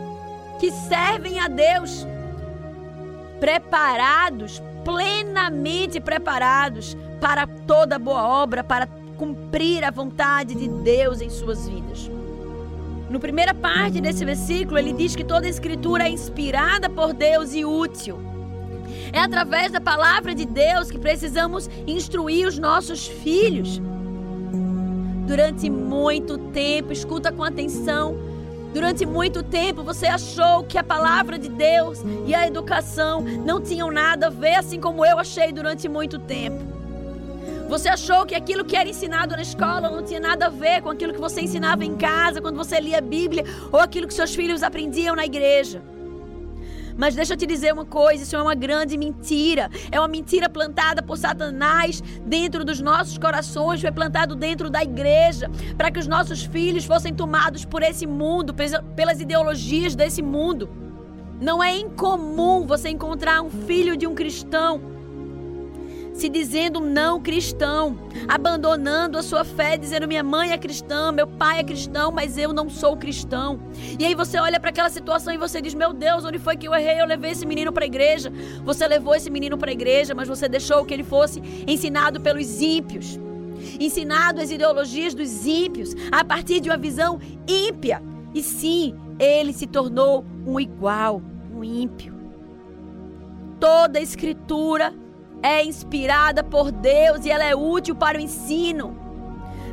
que 0.59 0.71
servem 0.71 1.39
a 1.39 1.47
Deus, 1.47 2.05
preparados, 3.39 4.61
plenamente 4.83 5.99
preparados 5.99 6.95
para 7.19 7.47
toda 7.47 7.97
boa 7.97 8.23
obra, 8.27 8.63
para 8.63 8.87
cumprir 9.17 9.83
a 9.83 9.91
vontade 9.91 10.55
de 10.55 10.67
Deus 10.67 11.21
em 11.21 11.29
suas 11.29 11.67
vidas. 11.67 12.09
No 13.09 13.19
primeira 13.19 13.53
parte 13.53 14.01
desse 14.01 14.25
versículo, 14.25 14.79
ele 14.79 14.93
diz 14.93 15.15
que 15.15 15.23
toda 15.23 15.47
escritura 15.47 16.05
é 16.05 16.09
inspirada 16.09 16.89
por 16.89 17.13
Deus 17.13 17.53
e 17.53 17.63
útil. 17.63 18.19
É 19.13 19.19
através 19.19 19.71
da 19.71 19.79
palavra 19.79 20.33
de 20.33 20.45
Deus 20.45 20.89
que 20.89 20.97
precisamos 20.97 21.69
instruir 21.85 22.47
os 22.47 22.57
nossos 22.57 23.07
filhos. 23.07 23.79
Durante 25.27 25.69
muito 25.69 26.37
tempo, 26.37 26.91
escuta 26.91 27.31
com 27.31 27.43
atenção. 27.43 28.17
Durante 28.73 29.05
muito 29.05 29.41
tempo 29.41 29.83
você 29.83 30.07
achou 30.07 30.63
que 30.63 30.77
a 30.77 30.83
palavra 30.83 31.39
de 31.39 31.47
Deus 31.47 32.03
e 32.25 32.35
a 32.35 32.45
educação 32.45 33.21
não 33.21 33.61
tinham 33.61 33.89
nada 33.89 34.27
a 34.27 34.29
ver, 34.29 34.55
assim 34.55 34.79
como 34.79 35.05
eu 35.05 35.17
achei 35.17 35.51
durante 35.51 35.87
muito 35.87 36.19
tempo. 36.19 36.74
Você 37.67 37.89
achou 37.89 38.25
que 38.25 38.35
aquilo 38.35 38.63
que 38.63 38.75
era 38.75 38.87
ensinado 38.87 39.35
na 39.35 39.41
escola 39.41 39.89
não 39.89 40.03
tinha 40.03 40.19
nada 40.19 40.45
a 40.45 40.49
ver 40.49 40.81
com 40.81 40.89
aquilo 40.89 41.13
que 41.13 41.19
você 41.19 41.41
ensinava 41.41 41.83
em 41.83 41.95
casa, 41.95 42.39
quando 42.39 42.57
você 42.57 42.79
lia 42.79 42.99
a 42.99 43.01
Bíblia, 43.01 43.43
ou 43.71 43.79
aquilo 43.79 44.07
que 44.07 44.13
seus 44.13 44.35
filhos 44.35 44.61
aprendiam 44.61 45.15
na 45.15 45.25
igreja. 45.25 45.81
Mas 46.95 47.15
deixa 47.15 47.33
eu 47.33 47.37
te 47.37 47.45
dizer 47.45 47.73
uma 47.73 47.83
coisa: 47.83 48.23
isso 48.23 48.35
é 48.35 48.41
uma 48.41 48.53
grande 48.53 48.97
mentira. 48.97 49.69
É 49.91 49.99
uma 49.99 50.07
mentira 50.07 50.47
plantada 50.47 51.01
por 51.01 51.17
Satanás 51.17 52.01
dentro 52.25 52.63
dos 52.63 52.79
nossos 52.79 53.17
corações, 53.17 53.81
foi 53.81 53.91
plantado 53.91 54.35
dentro 54.35 54.69
da 54.69 54.83
igreja, 54.83 55.49
para 55.75 55.89
que 55.89 55.99
os 55.99 56.07
nossos 56.07 56.43
filhos 56.43 56.85
fossem 56.85 57.13
tomados 57.13 57.65
por 57.65 57.81
esse 57.81 58.05
mundo, 58.05 58.53
pelas 58.95 59.19
ideologias 59.19 59.95
desse 59.95 60.21
mundo. 60.21 60.69
Não 61.41 61.61
é 61.61 61.75
incomum 61.75 62.65
você 62.65 62.89
encontrar 62.89 63.41
um 63.41 63.49
filho 63.49 63.97
de 63.97 64.07
um 64.07 64.15
cristão 64.15 64.94
se 66.15 66.29
dizendo 66.29 66.79
não 66.79 67.21
cristão, 67.21 67.99
abandonando 68.25 69.17
a 69.17 69.21
sua 69.21 69.43
fé, 69.43 69.77
dizendo 69.77 70.07
minha 70.07 70.23
mãe 70.23 70.53
é 70.53 70.57
cristã, 70.57 71.11
meu 71.11 71.27
pai 71.27 71.59
é 71.59 71.63
cristão, 71.63 72.09
mas 72.09 72.37
eu 72.37 72.53
não 72.53 72.69
sou 72.69 72.95
cristão. 72.95 73.59
E 73.99 74.05
aí 74.05 74.15
você 74.15 74.39
olha 74.39 74.57
para 74.57 74.69
aquela 74.69 74.89
situação 74.89 75.33
e 75.33 75.37
você 75.37 75.61
diz: 75.61 75.73
Meu 75.73 75.91
Deus, 75.91 76.23
onde 76.23 76.39
foi 76.39 76.55
que 76.55 76.67
eu 76.69 76.73
errei? 76.73 77.01
Eu 77.01 77.05
levei 77.05 77.31
esse 77.31 77.45
menino 77.45 77.71
para 77.73 77.83
a 77.83 77.87
igreja. 77.87 78.31
Você 78.63 78.87
levou 78.87 79.13
esse 79.13 79.29
menino 79.29 79.57
para 79.57 79.69
a 79.69 79.73
igreja, 79.73 80.15
mas 80.15 80.29
você 80.29 80.47
deixou 80.47 80.85
que 80.85 80.93
ele 80.93 81.03
fosse 81.03 81.41
ensinado 81.67 82.21
pelos 82.21 82.61
ímpios, 82.61 83.19
ensinado 83.77 84.39
as 84.39 84.49
ideologias 84.51 85.13
dos 85.13 85.45
ímpios, 85.45 85.93
a 86.13 86.23
partir 86.23 86.61
de 86.61 86.69
uma 86.69 86.77
visão 86.77 87.19
ímpia. 87.45 88.01
E 88.33 88.41
sim, 88.41 88.95
ele 89.19 89.51
se 89.51 89.67
tornou 89.67 90.23
um 90.47 90.57
igual, 90.61 91.21
um 91.53 91.61
ímpio. 91.61 92.15
Toda 93.59 93.99
a 93.99 94.01
escritura 94.01 94.93
é 95.45 95.63
inspirada 95.63 96.43
por 96.43 96.71
Deus 96.71 97.23
e 97.23 97.29
ela 97.29 97.43
é 97.43 97.55
útil 97.55 97.95
para 97.95 98.17
o 98.17 98.21
ensino. 98.21 98.97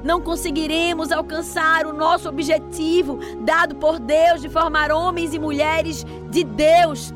Não 0.04 0.20
conseguiremos 0.20 1.10
alcançar 1.10 1.86
o 1.86 1.94
nosso 1.94 2.28
objetivo 2.28 3.18
dado 3.40 3.76
por 3.76 3.98
Deus 3.98 4.42
de 4.42 4.50
formar 4.50 4.92
homens 4.92 5.32
e 5.32 5.38
mulheres 5.38 6.04
de 6.28 6.44
Deus 6.44 7.14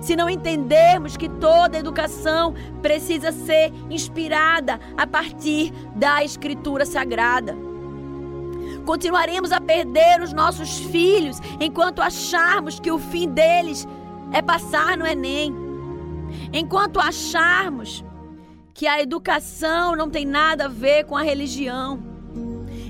se 0.00 0.14
não 0.14 0.28
entendermos 0.28 1.16
que 1.16 1.28
toda 1.28 1.78
educação 1.78 2.54
precisa 2.80 3.32
ser 3.32 3.72
inspirada 3.90 4.78
a 4.96 5.06
partir 5.06 5.72
da 5.96 6.22
Escritura 6.22 6.84
Sagrada. 6.84 7.56
Continuaremos 8.84 9.50
a 9.50 9.60
perder 9.60 10.20
os 10.22 10.32
nossos 10.32 10.78
filhos 10.78 11.40
enquanto 11.58 12.02
acharmos 12.02 12.78
que 12.78 12.92
o 12.92 12.98
fim 12.98 13.30
deles 13.30 13.88
é 14.30 14.42
passar 14.42 14.96
no 14.96 15.06
Enem. 15.06 15.63
Enquanto 16.52 17.00
acharmos 17.00 18.04
que 18.74 18.86
a 18.86 19.00
educação 19.00 19.94
não 19.94 20.10
tem 20.10 20.26
nada 20.26 20.64
a 20.64 20.68
ver 20.68 21.04
com 21.04 21.16
a 21.16 21.22
religião. 21.22 22.02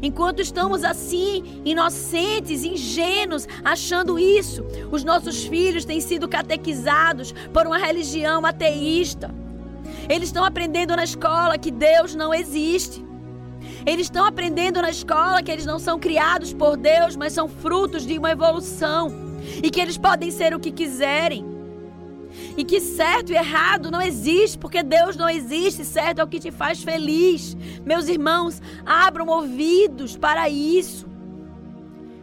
Enquanto 0.02 0.40
estamos 0.40 0.84
assim, 0.84 1.62
inocentes, 1.64 2.64
ingênuos, 2.64 3.46
achando 3.64 4.18
isso, 4.18 4.64
os 4.90 5.04
nossos 5.04 5.44
filhos 5.44 5.84
têm 5.84 6.00
sido 6.00 6.28
catequizados 6.28 7.32
por 7.52 7.66
uma 7.66 7.78
religião 7.78 8.44
ateísta. 8.44 9.30
Eles 10.08 10.28
estão 10.28 10.44
aprendendo 10.44 10.96
na 10.96 11.04
escola 11.04 11.58
que 11.58 11.70
Deus 11.70 12.14
não 12.14 12.34
existe. 12.34 13.04
Eles 13.86 14.06
estão 14.06 14.24
aprendendo 14.26 14.80
na 14.82 14.90
escola 14.90 15.42
que 15.42 15.50
eles 15.50 15.66
não 15.66 15.78
são 15.78 15.98
criados 15.98 16.52
por 16.52 16.76
Deus, 16.76 17.16
mas 17.16 17.32
são 17.32 17.48
frutos 17.48 18.06
de 18.06 18.18
uma 18.18 18.30
evolução. 18.30 19.08
E 19.62 19.70
que 19.70 19.80
eles 19.80 19.98
podem 19.98 20.30
ser 20.30 20.54
o 20.54 20.60
que 20.60 20.70
quiserem. 20.70 21.53
E 22.56 22.64
que 22.64 22.80
certo 22.80 23.32
e 23.32 23.36
errado 23.36 23.90
não 23.90 24.00
existe, 24.00 24.56
porque 24.56 24.82
Deus 24.82 25.16
não 25.16 25.28
existe, 25.28 25.84
certo 25.84 26.20
é 26.20 26.24
o 26.24 26.28
que 26.28 26.38
te 26.38 26.50
faz 26.50 26.82
feliz. 26.82 27.56
Meus 27.84 28.06
irmãos, 28.08 28.62
abram 28.86 29.26
ouvidos 29.26 30.16
para 30.16 30.48
isso. 30.48 31.06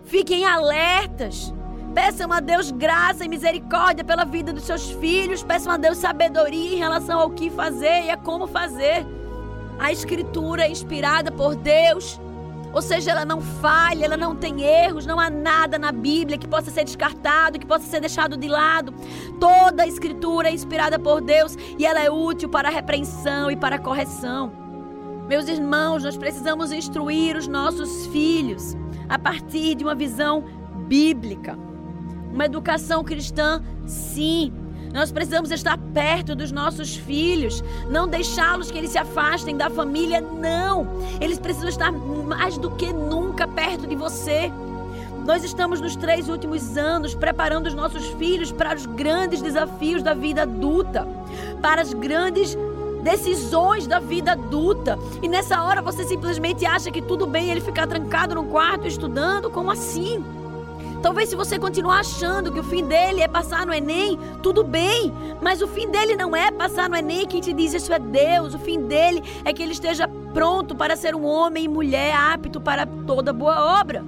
Fiquem 0.05 0.45
alertas. 0.45 1.53
Peçam 1.93 2.31
a 2.31 2.39
Deus 2.39 2.71
graça 2.71 3.25
e 3.25 3.29
misericórdia 3.29 4.03
pela 4.03 4.23
vida 4.23 4.53
dos 4.53 4.63
seus 4.63 4.91
filhos. 4.91 5.43
Peçam 5.43 5.73
a 5.73 5.77
Deus 5.77 5.97
sabedoria 5.97 6.75
em 6.75 6.77
relação 6.77 7.19
ao 7.19 7.29
que 7.29 7.50
fazer 7.50 8.05
e 8.05 8.09
a 8.09 8.15
como 8.15 8.47
fazer. 8.47 9.05
A 9.77 9.91
Escritura 9.91 10.63
é 10.63 10.71
inspirada 10.71 11.31
por 11.31 11.55
Deus. 11.55 12.19
Ou 12.74 12.82
seja, 12.82 13.12
ela 13.12 13.25
não 13.25 13.42
falha, 13.42 14.06
ela 14.06 14.18
não 14.18 14.36
tem 14.36 14.62
erros, 14.62 15.06
não 15.06 15.20
há 15.20 15.30
nada 15.30 15.78
na 15.78 15.92
Bíblia 15.92 16.38
que 16.38 16.48
possa 16.48 16.72
ser 16.72 16.86
descartado, 16.86 17.60
que 17.60 17.66
possa 17.66 17.86
ser 17.86 18.00
deixado 18.00 18.38
de 18.38 18.48
lado. 18.48 18.94
Toda 19.40 19.84
a 19.84 19.88
Escritura 19.88 20.50
é 20.50 20.54
inspirada 20.54 20.98
por 20.98 21.22
Deus 21.22 21.58
e 21.78 21.86
ela 21.86 22.01
é 22.01 22.10
útil 22.10 22.50
para 22.50 22.70
a 22.70 22.72
repreensão 22.72 23.51
e 23.51 23.56
para 23.56 23.75
a 23.75 23.80
correção. 23.80 24.51
Meus 25.28 25.48
irmãos, 25.48 26.04
nós 26.04 26.18
precisamos 26.18 26.72
instruir 26.72 27.38
os 27.38 27.48
nossos 27.48 28.08
filhos 28.08 28.75
a 29.08 29.20
partir 29.20 29.75
de 29.75 29.84
uma 29.84 29.96
visão 29.96 30.44
bíblica. 30.88 31.58
Uma 32.34 32.46
educação 32.46 33.04
cristã, 33.04 33.62
sim, 33.86 34.54
nós 34.93 35.12
precisamos 35.12 35.51
estar 35.51 35.77
perto 35.93 36.36
dos 36.36 36.51
nossos 36.51 36.95
filhos, 36.95 37.63
não 37.89 38.07
deixá-los 38.07 38.69
que 38.69 38.77
eles 38.77 38.91
se 38.91 38.98
afastem 38.98 39.55
da 39.55 39.69
família, 39.69 40.21
não. 40.21 40.88
Eles 41.19 41.39
precisam 41.39 41.69
estar 41.69 41.91
mais 41.91 42.57
do 42.57 42.71
que 42.71 42.91
nunca 42.91 43.48
perto 43.48 43.88
de 43.88 43.95
você. 43.95 44.51
Nós 45.25 45.43
estamos 45.43 45.79
nos 45.79 45.95
três 45.95 46.29
últimos 46.29 46.77
anos 46.77 47.13
preparando 47.13 47.67
os 47.67 47.74
nossos 47.74 48.05
filhos 48.13 48.51
para 48.51 48.75
os 48.75 48.86
grandes 48.86 49.41
desafios 49.41 50.01
da 50.01 50.13
vida 50.13 50.41
adulta, 50.41 51.07
para 51.62 51.81
as 51.81 51.93
grandes 51.93 52.57
decisões 53.03 53.88
da 53.88 54.00
vida 54.00 54.31
adulta. 54.33 54.98
E 55.21 55.27
nessa 55.27 55.63
hora 55.63 55.81
você 55.81 56.03
simplesmente 56.03 56.65
acha 56.65 56.91
que 56.91 57.01
tudo 57.01 57.27
bem 57.27 57.50
ele 57.50 57.62
ficar 57.62 57.88
trancado 57.88 58.36
no 58.36 58.45
quarto 58.45 58.88
estudando? 58.88 59.50
Como 59.50 59.71
assim? 59.71 60.24
Talvez 61.01 61.29
se 61.29 61.36
você 61.36 61.58
continuar 61.58 62.01
achando 62.01 62.51
que 62.51 62.60
o 62.60 62.63
fim 62.63 62.86
dele 62.86 63.22
é 63.22 63.27
passar 63.27 63.65
no 63.65 63.74
Enem, 63.74 64.20
tudo 64.43 64.63
bem. 64.63 65.12
Mas 65.41 65.62
o 65.62 65.67
fim 65.67 65.89
dele 65.89 66.15
não 66.15 66.36
é 66.36 66.51
passar 66.51 66.88
no 66.88 66.96
Enem. 66.96 67.25
Quem 67.25 67.41
te 67.41 67.51
diz 67.53 67.74
isso 67.74 67.91
é 67.91 67.98
Deus. 67.98 68.53
O 68.53 68.60
fim 68.60 68.81
dele 68.81 69.24
é 69.43 69.51
que 69.51 69.63
ele 69.63 69.72
esteja 69.72 70.08
pronto 70.31 70.75
para 70.75 70.96
ser 70.96 71.15
um 71.15 71.25
homem 71.25 71.65
e 71.65 71.67
mulher 71.67 72.13
apto 72.15 72.62
para 72.62 72.86
toda 72.86 73.34
boa 73.34 73.79
obra. 73.79 74.03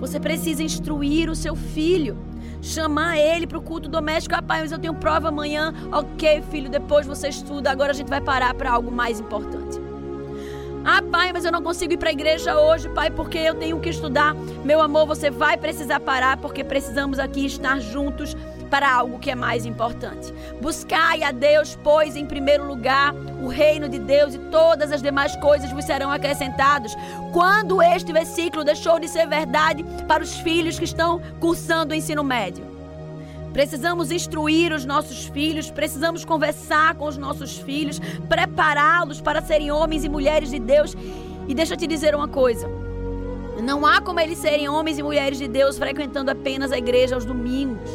Você 0.00 0.20
precisa 0.20 0.62
instruir 0.62 1.30
o 1.30 1.34
seu 1.34 1.56
filho. 1.56 2.18
Chamar 2.60 3.18
ele 3.18 3.46
para 3.46 3.58
o 3.58 3.62
culto 3.62 3.88
doméstico. 3.88 4.34
Ah, 4.34 4.42
pai, 4.42 4.60
mas 4.60 4.72
eu 4.72 4.78
tenho 4.78 4.94
prova 4.94 5.28
amanhã. 5.28 5.72
Ok, 5.90 6.42
filho, 6.50 6.68
depois 6.68 7.06
você 7.06 7.28
estuda. 7.28 7.70
Agora 7.70 7.92
a 7.92 7.94
gente 7.94 8.08
vai 8.08 8.20
parar 8.20 8.52
para 8.54 8.70
algo 8.70 8.90
mais 8.90 9.18
importante. 9.18 9.83
Ah, 10.86 11.00
pai, 11.00 11.32
mas 11.32 11.46
eu 11.46 11.50
não 11.50 11.62
consigo 11.62 11.94
ir 11.94 11.96
para 11.96 12.10
a 12.10 12.12
igreja 12.12 12.60
hoje, 12.60 12.90
pai, 12.90 13.10
porque 13.10 13.38
eu 13.38 13.54
tenho 13.54 13.80
que 13.80 13.88
estudar. 13.88 14.34
Meu 14.62 14.82
amor, 14.82 15.06
você 15.06 15.30
vai 15.30 15.56
precisar 15.56 15.98
parar 15.98 16.36
porque 16.36 16.62
precisamos 16.62 17.18
aqui 17.18 17.46
estar 17.46 17.80
juntos 17.80 18.36
para 18.68 18.92
algo 18.92 19.18
que 19.18 19.30
é 19.30 19.34
mais 19.34 19.64
importante. 19.64 20.30
Buscai 20.60 21.22
a 21.22 21.30
Deus, 21.30 21.78
pois, 21.82 22.16
em 22.16 22.26
primeiro 22.26 22.66
lugar, 22.66 23.14
o 23.42 23.48
reino 23.48 23.88
de 23.88 23.98
Deus 23.98 24.34
e 24.34 24.38
todas 24.50 24.92
as 24.92 25.00
demais 25.00 25.34
coisas 25.36 25.72
vos 25.72 25.86
serão 25.86 26.10
acrescentadas. 26.10 26.94
Quando 27.32 27.80
este 27.80 28.12
versículo 28.12 28.62
deixou 28.62 28.98
de 28.98 29.08
ser 29.08 29.26
verdade 29.26 29.82
para 30.06 30.22
os 30.22 30.34
filhos 30.40 30.78
que 30.78 30.84
estão 30.84 31.18
cursando 31.40 31.94
o 31.94 31.96
ensino 31.96 32.22
médio? 32.22 32.73
Precisamos 33.54 34.10
instruir 34.10 34.72
os 34.72 34.84
nossos 34.84 35.26
filhos, 35.26 35.70
precisamos 35.70 36.24
conversar 36.24 36.96
com 36.96 37.06
os 37.06 37.16
nossos 37.16 37.56
filhos, 37.56 38.00
prepará-los 38.28 39.20
para 39.20 39.40
serem 39.40 39.70
homens 39.70 40.02
e 40.02 40.08
mulheres 40.08 40.50
de 40.50 40.58
Deus. 40.58 40.96
E 41.46 41.54
deixa 41.54 41.74
eu 41.74 41.78
te 41.78 41.86
dizer 41.86 42.16
uma 42.16 42.26
coisa: 42.26 42.68
não 43.62 43.86
há 43.86 44.00
como 44.00 44.18
eles 44.18 44.38
serem 44.38 44.68
homens 44.68 44.98
e 44.98 45.04
mulheres 45.04 45.38
de 45.38 45.46
Deus 45.46 45.78
frequentando 45.78 46.32
apenas 46.32 46.72
a 46.72 46.78
igreja 46.78 47.14
aos 47.14 47.24
domingos. 47.24 47.88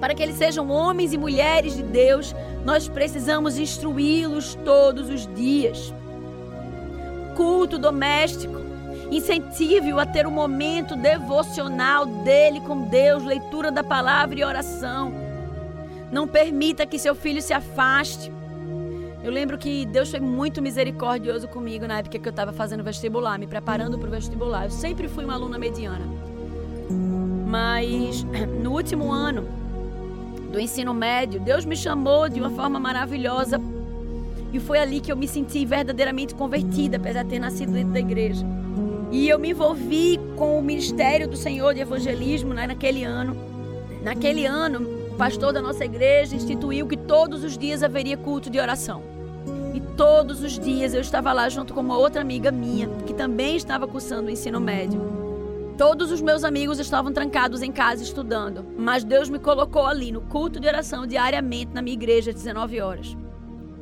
Para 0.00 0.12
que 0.12 0.24
eles 0.24 0.34
sejam 0.34 0.68
homens 0.68 1.12
e 1.12 1.16
mulheres 1.16 1.76
de 1.76 1.84
Deus, 1.84 2.34
nós 2.64 2.88
precisamos 2.88 3.58
instruí-los 3.58 4.56
todos 4.64 5.08
os 5.08 5.32
dias. 5.36 5.94
Culto 7.36 7.78
doméstico 7.78 8.71
Incentive-o 9.12 9.98
a 9.98 10.06
ter 10.06 10.26
um 10.26 10.30
momento 10.30 10.96
devocional 10.96 12.06
dele 12.06 12.62
com 12.62 12.88
Deus, 12.88 13.22
leitura 13.22 13.70
da 13.70 13.84
palavra 13.84 14.40
e 14.40 14.42
oração. 14.42 15.12
Não 16.10 16.26
permita 16.26 16.86
que 16.86 16.98
seu 16.98 17.14
filho 17.14 17.42
se 17.42 17.52
afaste. 17.52 18.32
Eu 19.22 19.30
lembro 19.30 19.58
que 19.58 19.84
Deus 19.84 20.10
foi 20.10 20.18
muito 20.18 20.62
misericordioso 20.62 21.46
comigo 21.46 21.86
na 21.86 21.98
época 21.98 22.18
que 22.18 22.26
eu 22.26 22.30
estava 22.30 22.52
fazendo 22.52 22.82
vestibular, 22.82 23.38
me 23.38 23.46
preparando 23.46 23.98
para 23.98 24.08
o 24.08 24.10
vestibular. 24.10 24.64
Eu 24.64 24.70
sempre 24.70 25.06
fui 25.08 25.26
uma 25.26 25.34
aluna 25.34 25.58
mediana. 25.58 26.06
Mas 27.46 28.24
no 28.64 28.72
último 28.72 29.12
ano 29.12 29.46
do 30.50 30.58
ensino 30.58 30.94
médio, 30.94 31.38
Deus 31.38 31.66
me 31.66 31.76
chamou 31.76 32.30
de 32.30 32.40
uma 32.40 32.50
forma 32.50 32.80
maravilhosa. 32.80 33.60
E 34.54 34.58
foi 34.58 34.78
ali 34.78 35.00
que 35.00 35.12
eu 35.12 35.16
me 35.18 35.28
senti 35.28 35.66
verdadeiramente 35.66 36.34
convertida, 36.34 36.96
apesar 36.96 37.24
de 37.24 37.28
ter 37.28 37.38
nascido 37.38 37.72
dentro 37.72 37.92
da 37.92 38.00
igreja. 38.00 38.61
E 39.12 39.28
eu 39.28 39.38
me 39.38 39.50
envolvi 39.50 40.18
com 40.36 40.58
o 40.58 40.62
ministério 40.62 41.28
do 41.28 41.36
Senhor 41.36 41.74
de 41.74 41.80
evangelismo 41.80 42.54
né, 42.54 42.66
naquele 42.66 43.04
ano. 43.04 43.36
Naquele 44.02 44.46
ano, 44.46 44.80
o 45.10 45.14
pastor 45.16 45.52
da 45.52 45.60
nossa 45.60 45.84
igreja 45.84 46.34
instituiu 46.34 46.88
que 46.88 46.96
todos 46.96 47.44
os 47.44 47.58
dias 47.58 47.82
haveria 47.82 48.16
culto 48.16 48.48
de 48.48 48.58
oração. 48.58 49.02
E 49.74 49.80
todos 49.98 50.42
os 50.42 50.58
dias 50.58 50.94
eu 50.94 51.02
estava 51.02 51.30
lá 51.30 51.46
junto 51.50 51.74
com 51.74 51.80
uma 51.80 51.98
outra 51.98 52.22
amiga 52.22 52.50
minha, 52.50 52.88
que 53.06 53.12
também 53.12 53.54
estava 53.54 53.86
cursando 53.86 54.28
o 54.28 54.30
ensino 54.30 54.58
médio. 54.58 54.98
Todos 55.76 56.10
os 56.10 56.22
meus 56.22 56.42
amigos 56.42 56.78
estavam 56.78 57.12
trancados 57.12 57.60
em 57.60 57.70
casa 57.70 58.02
estudando, 58.02 58.64
mas 58.78 59.04
Deus 59.04 59.28
me 59.28 59.38
colocou 59.38 59.86
ali 59.86 60.10
no 60.10 60.22
culto 60.22 60.58
de 60.58 60.68
oração 60.68 61.06
diariamente 61.06 61.72
na 61.74 61.82
minha 61.82 61.94
igreja 61.94 62.30
às 62.30 62.36
19 62.36 62.80
horas. 62.80 63.14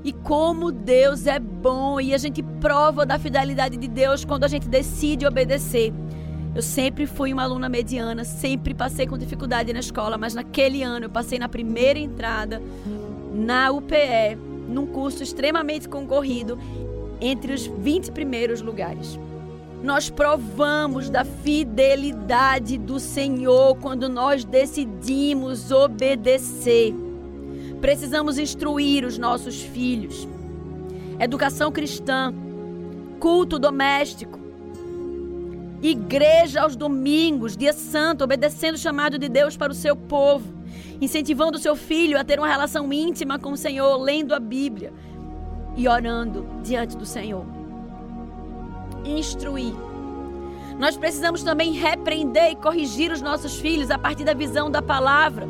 E 0.02 0.12
como 0.12 0.72
Deus 0.72 1.26
é 1.26 1.38
bom 1.38 2.00
e 2.00 2.14
a 2.14 2.18
gente 2.18 2.42
prova 2.42 3.04
da 3.04 3.18
fidelidade 3.18 3.76
de 3.76 3.86
Deus 3.86 4.24
quando 4.24 4.44
a 4.44 4.48
gente 4.48 4.68
decide 4.68 5.26
obedecer. 5.26 5.92
Eu 6.54 6.62
sempre 6.62 7.06
fui 7.06 7.32
uma 7.32 7.42
aluna 7.42 7.68
mediana, 7.68 8.24
sempre 8.24 8.74
passei 8.74 9.06
com 9.06 9.16
dificuldade 9.16 9.72
na 9.72 9.80
escola, 9.80 10.18
mas 10.18 10.34
naquele 10.34 10.82
ano 10.82 11.06
eu 11.06 11.10
passei 11.10 11.38
na 11.38 11.48
primeira 11.48 11.98
entrada 11.98 12.60
na 13.32 13.70
UPE, 13.70 14.36
num 14.68 14.86
curso 14.86 15.22
extremamente 15.22 15.88
concorrido, 15.88 16.58
entre 17.20 17.52
os 17.52 17.66
20 17.66 18.10
primeiros 18.10 18.62
lugares. 18.62 19.18
Nós 19.82 20.10
provamos 20.10 21.08
da 21.08 21.24
fidelidade 21.24 22.76
do 22.76 22.98
Senhor 22.98 23.76
quando 23.76 24.08
nós 24.08 24.44
decidimos 24.44 25.70
obedecer. 25.70 26.94
Precisamos 27.80 28.38
instruir 28.38 29.04
os 29.04 29.16
nossos 29.16 29.62
filhos. 29.62 30.28
Educação 31.18 31.72
cristã, 31.72 32.32
culto 33.18 33.58
doméstico, 33.58 34.38
igreja 35.82 36.62
aos 36.62 36.76
domingos, 36.76 37.56
dia 37.56 37.72
santo, 37.72 38.24
obedecendo 38.24 38.74
o 38.74 38.78
chamado 38.78 39.18
de 39.18 39.28
Deus 39.28 39.56
para 39.56 39.72
o 39.72 39.74
seu 39.74 39.96
povo, 39.96 40.52
incentivando 41.00 41.56
o 41.56 41.60
seu 41.60 41.74
filho 41.74 42.18
a 42.18 42.24
ter 42.24 42.38
uma 42.38 42.48
relação 42.48 42.92
íntima 42.92 43.38
com 43.38 43.52
o 43.52 43.56
Senhor, 43.56 43.96
lendo 43.96 44.34
a 44.34 44.40
Bíblia 44.40 44.92
e 45.76 45.88
orando 45.88 46.46
diante 46.62 46.96
do 46.96 47.06
Senhor. 47.06 47.46
Instruir. 49.04 49.74
Nós 50.78 50.96
precisamos 50.96 51.42
também 51.42 51.72
repreender 51.72 52.52
e 52.52 52.56
corrigir 52.56 53.12
os 53.12 53.20
nossos 53.20 53.58
filhos 53.58 53.90
a 53.90 53.98
partir 53.98 54.24
da 54.24 54.34
visão 54.34 54.70
da 54.70 54.80
palavra. 54.80 55.46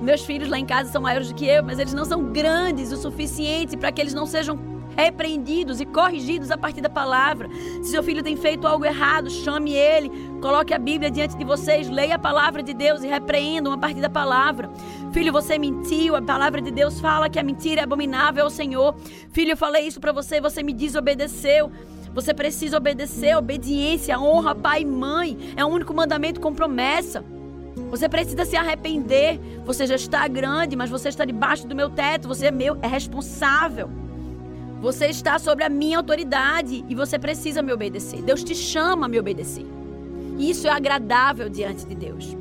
Meus 0.00 0.22
filhos 0.22 0.48
lá 0.48 0.58
em 0.58 0.64
casa 0.64 0.90
são 0.90 1.02
maiores 1.02 1.28
do 1.28 1.34
que 1.34 1.46
eu, 1.46 1.62
mas 1.62 1.78
eles 1.78 1.92
não 1.92 2.04
são 2.04 2.32
grandes 2.32 2.90
o 2.90 2.96
suficiente 2.96 3.76
para 3.76 3.92
que 3.92 4.00
eles 4.00 4.14
não 4.14 4.26
sejam 4.26 4.58
repreendidos 4.96 5.80
e 5.80 5.86
corrigidos 5.86 6.50
a 6.50 6.58
partir 6.58 6.80
da 6.80 6.88
palavra. 6.88 7.48
Se 7.82 7.90
seu 7.90 8.02
filho 8.02 8.22
tem 8.22 8.36
feito 8.36 8.66
algo 8.66 8.84
errado, 8.84 9.30
chame 9.30 9.72
ele, 9.72 10.10
coloque 10.40 10.74
a 10.74 10.78
Bíblia 10.78 11.10
diante 11.10 11.36
de 11.36 11.44
vocês, 11.44 11.88
leia 11.88 12.16
a 12.16 12.18
palavra 12.18 12.62
de 12.62 12.74
Deus 12.74 13.02
e 13.02 13.06
repreendam 13.06 13.72
a 13.72 13.78
partir 13.78 14.00
da 14.00 14.10
palavra. 14.10 14.70
Filho, 15.12 15.32
você 15.32 15.58
mentiu, 15.58 16.16
a 16.16 16.22
palavra 16.22 16.60
de 16.60 16.70
Deus 16.70 17.00
fala 17.00 17.28
que 17.28 17.38
a 17.38 17.42
mentira 17.42 17.80
é 17.80 17.84
abominável 17.84 18.44
ao 18.44 18.50
Senhor. 18.50 18.94
Filho, 19.30 19.52
eu 19.52 19.56
falei 19.56 19.86
isso 19.86 20.00
para 20.00 20.12
você, 20.12 20.40
você 20.40 20.62
me 20.62 20.72
desobedeceu. 20.72 21.70
Você 22.12 22.34
precisa 22.34 22.76
obedecer, 22.76 23.36
obediência, 23.36 24.18
honra 24.18 24.54
pai 24.54 24.82
e 24.82 24.86
mãe. 24.86 25.54
É 25.56 25.64
o 25.64 25.68
único 25.68 25.94
mandamento 25.94 26.40
com 26.40 26.52
promessa. 26.52 27.24
Você 27.90 28.08
precisa 28.08 28.44
se 28.44 28.56
arrepender. 28.56 29.40
Você 29.64 29.86
já 29.86 29.94
está 29.94 30.26
grande, 30.28 30.76
mas 30.76 30.90
você 30.90 31.08
está 31.08 31.24
debaixo 31.24 31.66
do 31.66 31.74
meu 31.74 31.90
teto. 31.90 32.28
Você 32.28 32.46
é 32.46 32.50
meu, 32.50 32.78
é 32.82 32.86
responsável. 32.86 33.88
Você 34.80 35.06
está 35.06 35.38
sobre 35.38 35.64
a 35.64 35.68
minha 35.68 35.98
autoridade 35.98 36.84
e 36.88 36.94
você 36.94 37.18
precisa 37.18 37.62
me 37.62 37.72
obedecer. 37.72 38.22
Deus 38.22 38.42
te 38.42 38.54
chama 38.54 39.06
a 39.06 39.08
me 39.08 39.18
obedecer. 39.18 39.66
Isso 40.38 40.66
é 40.66 40.70
agradável 40.70 41.50
diante 41.50 41.84
de 41.84 41.94
Deus. 41.94 42.34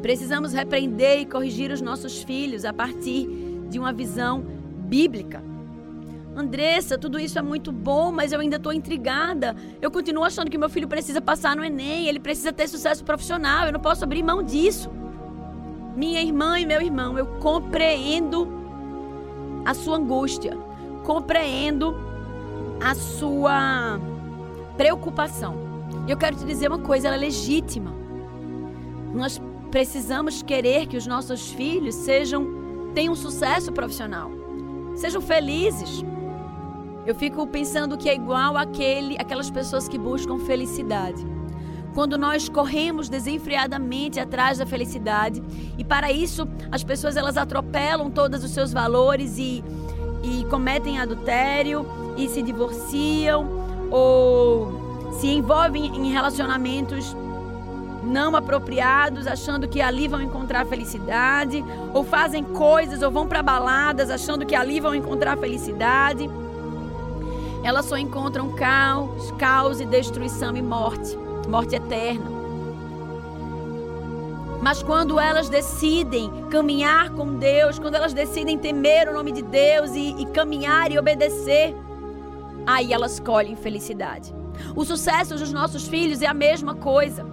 Precisamos 0.00 0.52
repreender 0.52 1.20
e 1.20 1.26
corrigir 1.26 1.70
os 1.72 1.80
nossos 1.80 2.22
filhos 2.22 2.64
a 2.64 2.72
partir 2.72 3.28
de 3.68 3.78
uma 3.78 3.92
visão 3.92 4.44
bíblica. 4.88 5.42
Andressa, 6.34 6.96
tudo 6.96 7.18
isso 7.18 7.38
é 7.38 7.42
muito 7.42 7.70
bom, 7.70 8.10
mas 8.10 8.32
eu 8.32 8.40
ainda 8.40 8.56
estou 8.56 8.72
intrigada. 8.72 9.54
Eu 9.80 9.90
continuo 9.90 10.24
achando 10.24 10.50
que 10.50 10.56
meu 10.56 10.70
filho 10.70 10.88
precisa 10.88 11.20
passar 11.20 11.54
no 11.54 11.64
Enem, 11.64 12.08
ele 12.08 12.18
precisa 12.18 12.52
ter 12.52 12.68
sucesso 12.68 13.04
profissional, 13.04 13.66
eu 13.66 13.72
não 13.72 13.80
posso 13.80 14.02
abrir 14.04 14.22
mão 14.22 14.42
disso. 14.42 14.90
Minha 15.94 16.22
irmã 16.22 16.58
e 16.58 16.64
meu 16.64 16.80
irmão, 16.80 17.18
eu 17.18 17.26
compreendo 17.38 18.48
a 19.64 19.74
sua 19.74 19.96
angústia, 19.98 20.56
compreendo 21.04 21.94
a 22.82 22.94
sua 22.94 24.00
preocupação. 24.76 25.54
E 26.06 26.10
eu 26.10 26.16
quero 26.16 26.36
te 26.36 26.44
dizer 26.44 26.68
uma 26.68 26.78
coisa, 26.78 27.08
ela 27.08 27.16
é 27.16 27.20
legítima. 27.20 27.92
Nós 29.12 29.40
precisamos 29.70 30.42
querer 30.42 30.86
que 30.86 30.96
os 30.96 31.06
nossos 31.06 31.50
filhos 31.52 31.94
sejam 31.94 32.62
tenham 32.94 33.14
sucesso 33.14 33.72
profissional, 33.72 34.30
sejam 34.96 35.20
felizes. 35.20 36.02
Eu 37.04 37.14
fico 37.14 37.46
pensando 37.46 37.98
que 37.98 38.08
é 38.08 38.14
igual 38.14 38.56
aquele, 38.56 39.16
aquelas 39.18 39.50
pessoas 39.50 39.88
que 39.88 39.98
buscam 39.98 40.38
felicidade. 40.38 41.26
Quando 41.94 42.16
nós 42.16 42.48
corremos 42.48 43.08
desenfreadamente 43.08 44.20
atrás 44.20 44.58
da 44.58 44.66
felicidade 44.66 45.42
e 45.76 45.84
para 45.84 46.10
isso 46.12 46.48
as 46.70 46.82
pessoas 46.82 47.16
elas 47.16 47.36
atropelam 47.36 48.10
todos 48.10 48.42
os 48.44 48.50
seus 48.50 48.72
valores 48.72 49.36
e, 49.36 49.62
e 50.22 50.44
cometem 50.48 50.98
adultério 50.98 51.84
e 52.16 52.28
se 52.28 52.40
divorciam 52.40 53.46
ou 53.90 55.10
se 55.18 55.26
envolvem 55.26 55.86
em 55.86 56.10
relacionamentos 56.10 57.14
não 58.04 58.34
apropriados, 58.34 59.26
achando 59.26 59.68
que 59.68 59.80
ali 59.80 60.08
vão 60.08 60.20
encontrar 60.20 60.66
felicidade, 60.66 61.64
ou 61.94 62.02
fazem 62.02 62.42
coisas 62.42 63.00
ou 63.00 63.10
vão 63.10 63.28
para 63.28 63.42
baladas 63.42 64.10
achando 64.10 64.44
que 64.44 64.56
ali 64.56 64.80
vão 64.80 64.94
encontrar 64.94 65.36
felicidade 65.36 66.28
elas 67.62 67.86
só 67.86 67.96
encontram 67.96 68.50
caos, 68.52 69.30
caos 69.32 69.80
e 69.80 69.86
destruição 69.86 70.56
e 70.56 70.62
morte, 70.62 71.16
morte 71.48 71.76
eterna. 71.76 72.42
Mas 74.60 74.82
quando 74.82 75.18
elas 75.18 75.48
decidem 75.48 76.30
caminhar 76.48 77.10
com 77.10 77.34
Deus, 77.34 77.78
quando 77.78 77.96
elas 77.96 78.12
decidem 78.12 78.56
temer 78.56 79.08
o 79.08 79.12
nome 79.12 79.32
de 79.32 79.42
Deus 79.42 79.90
e, 79.94 80.14
e 80.22 80.26
caminhar 80.26 80.92
e 80.92 80.98
obedecer, 80.98 81.74
aí 82.66 82.92
elas 82.92 83.18
colhem 83.18 83.56
felicidade. 83.56 84.32
O 84.76 84.84
sucesso 84.84 85.36
dos 85.36 85.52
nossos 85.52 85.88
filhos 85.88 86.22
é 86.22 86.26
a 86.26 86.34
mesma 86.34 86.76
coisa. 86.76 87.26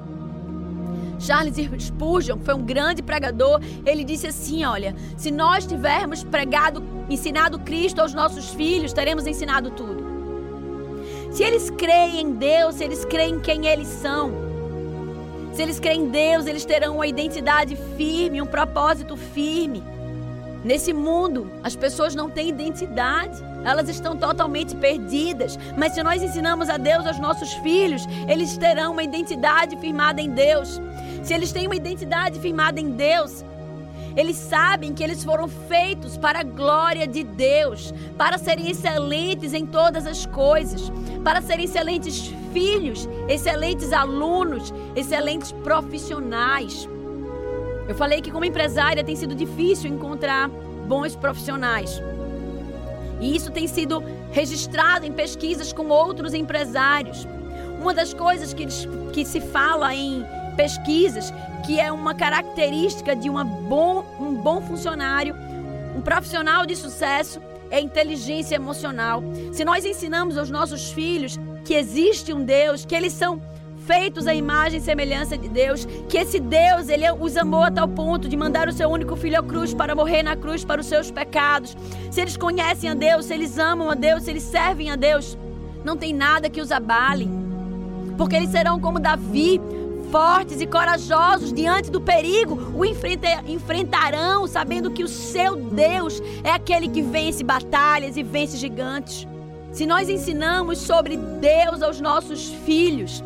Charles 1.20 1.56
Spurgeon 1.80 2.39
foi 2.39 2.54
um 2.56 2.63
grande 2.63 3.04
pregador. 3.04 3.60
Ele 3.86 4.04
disse 4.04 4.26
assim: 4.26 4.63
Olha, 4.63 4.96
se 5.18 5.30
nós 5.30 5.68
tivermos 5.68 6.24
pregado, 6.24 6.82
ensinado 7.10 7.60
Cristo 7.60 8.00
aos 8.00 8.13
nossos 8.13 8.50
filhos, 8.50 8.94
teremos 8.94 9.28
ensinado 9.28 9.70
tudo. 9.72 10.18
Se 11.32 11.44
eles 11.44 11.70
creem 11.70 12.22
em 12.22 12.32
Deus, 12.32 12.76
se 12.76 12.84
eles 12.84 13.06
creem 13.06 13.36
em 13.36 13.39
quem 13.39 13.68
eles 13.68 13.88
são, 13.88 14.32
se 15.54 15.62
eles 15.62 15.80
creem 15.80 16.02
em 16.02 16.10
Deus, 16.10 16.48
eles 16.48 16.65
terão 16.65 16.96
uma 16.96 17.08
identidade 17.08 17.76
firme, 17.98 18.42
um 18.42 18.46
propósito 18.46 19.15
firme. 19.15 19.84
Nesse 20.63 20.92
mundo, 20.92 21.50
as 21.63 21.76
pessoas 21.76 22.15
não 22.15 22.30
têm 22.30 22.50
identidade, 22.50 23.42
elas 23.63 23.88
estão 23.88 24.18
totalmente 24.18 24.76
perdidas. 24.76 25.58
Mas 25.78 25.94
se 25.94 26.04
nós 26.04 26.22
ensinamos 26.22 26.70
a 26.70 26.78
Deus 26.78 27.06
aos 27.06 27.20
nossos 27.20 27.54
filhos, 27.56 28.06
eles 28.28 28.58
terão 28.58 28.92
uma 28.92 29.04
identidade 29.04 29.78
firmada 29.78 30.22
em 30.22 30.30
Deus. 30.30 30.82
Se 31.24 31.34
eles 31.34 31.52
têm 31.52 31.68
uma 31.68 31.76
identidade 31.76 32.39
firmada 32.39 32.80
em 32.80 32.92
Deus, 32.92 33.44
eles 34.15 34.36
sabem 34.36 34.93
que 34.93 35.04
eles 35.04 35.24
foram 35.24 35.48
feitos 35.48 36.17
para 36.17 36.39
a 36.39 36.43
glória 36.43 37.08
de 37.08 37.24
Deus, 37.24 37.93
para 38.17 38.38
serem 38.38 38.69
excelentes 38.69 39.54
em 39.54 39.65
todas 39.65 40.06
as 40.06 40.26
coisas, 40.26 40.91
para 41.24 41.41
serem 41.41 41.65
excelentes 41.65 42.34
filhos, 42.52 43.08
excelentes 43.28 43.93
alunos, 43.93 44.74
excelentes 44.95 45.52
profissionais. 45.52 46.88
Eu 47.88 47.95
falei 47.95 48.22
que 48.22 48.32
como 48.32 48.45
empresária 48.45 49.04
tem 49.04 49.15
sido 49.15 49.34
difícil 49.34 49.89
encontrar 49.89 50.50
bons 50.88 51.15
profissionais. 51.15 52.02
E 53.19 53.36
isso 53.36 53.52
tem 53.52 53.67
sido 53.67 54.04
registrado 54.32 55.06
em 55.06 55.12
pesquisas 55.12 55.74
com 55.74 55.89
outros 55.89 56.34
empresários. 56.34 57.28
Uma 57.82 57.93
das 57.93 58.13
coisas 58.13 58.54
que, 58.54 58.65
que 59.12 59.26
se 59.26 59.41
fala 59.41 59.93
em 59.93 60.26
pesquisas 60.60 61.34
que 61.65 61.80
é 61.80 61.89
uma 61.89 62.13
característica 62.13 63.15
de 63.15 63.30
uma 63.30 63.45
bom, 63.45 64.04
um 64.19 64.34
bom 64.34 64.60
funcionário, 64.60 65.34
um 65.95 66.02
profissional 66.02 66.65
de 66.65 66.76
sucesso, 66.76 67.39
é 67.72 67.80
inteligência 67.80 68.56
emocional. 68.56 69.24
Se 69.54 69.63
nós 69.63 69.86
ensinamos 69.86 70.38
aos 70.38 70.50
nossos 70.50 70.91
filhos 70.91 71.39
que 71.63 71.74
existe 71.74 72.34
um 72.34 72.43
Deus, 72.43 72.84
que 72.84 72.93
eles 72.93 73.13
são 73.13 73.41
feitos 73.88 74.28
à 74.28 74.34
imagem 74.36 74.80
e 74.80 74.84
semelhança 74.84 75.38
de 75.38 75.48
Deus, 75.48 75.86
que 76.10 76.17
esse 76.17 76.41
Deus, 76.41 76.89
ele 76.89 77.10
os 77.10 77.38
amou 77.38 77.63
a 77.63 77.72
tal 77.72 77.88
ponto 77.88 78.28
de 78.28 78.36
mandar 78.36 78.67
o 78.67 78.74
seu 78.74 78.89
único 78.89 79.15
filho 79.15 79.39
à 79.39 79.43
cruz 79.43 79.74
para 79.74 79.95
morrer 79.95 80.24
na 80.24 80.36
cruz 80.36 80.65
para 80.65 80.82
os 80.82 80.88
seus 80.88 81.10
pecados. 81.10 81.78
Se 82.12 82.19
eles 82.19 82.36
conhecem 82.36 82.89
a 82.89 82.93
Deus, 82.93 83.28
se 83.28 83.34
eles 83.34 83.58
amam 83.58 83.89
a 83.89 83.95
Deus, 83.95 84.24
se 84.24 84.30
eles 84.30 84.43
servem 84.43 84.91
a 84.91 84.98
Deus, 84.98 85.38
não 85.86 85.95
tem 85.95 86.13
nada 86.13 86.50
que 86.50 86.60
os 86.60 86.69
abale. 86.69 87.30
Porque 88.17 88.36
eles 88.36 88.50
serão 88.50 88.82
como 88.82 89.00
Davi, 89.00 89.62
fortes 90.12 90.60
e 90.60 90.67
corajosos 90.67 91.54
diante 91.54 91.91
do 91.91 92.02
perigo, 92.02 92.74
o 92.76 92.84
enfrentarão, 92.86 94.48
sabendo 94.48 94.91
que 94.91 95.04
o 95.04 95.08
seu 95.08 95.56
Deus 95.56 96.22
é 96.43 96.52
aquele 96.52 96.89
que 96.89 97.02
vence 97.02 97.43
batalhas 97.43 98.17
e 98.17 98.24
vence 98.24 98.58
gigantes. 98.58 99.28
Se 99.72 99.86
nós 99.86 100.10
ensinamos 100.10 100.80
sobre 100.80 101.15
Deus 101.15 101.84
aos 101.84 102.02
nossos 102.02 102.50
filhos, 102.65 103.24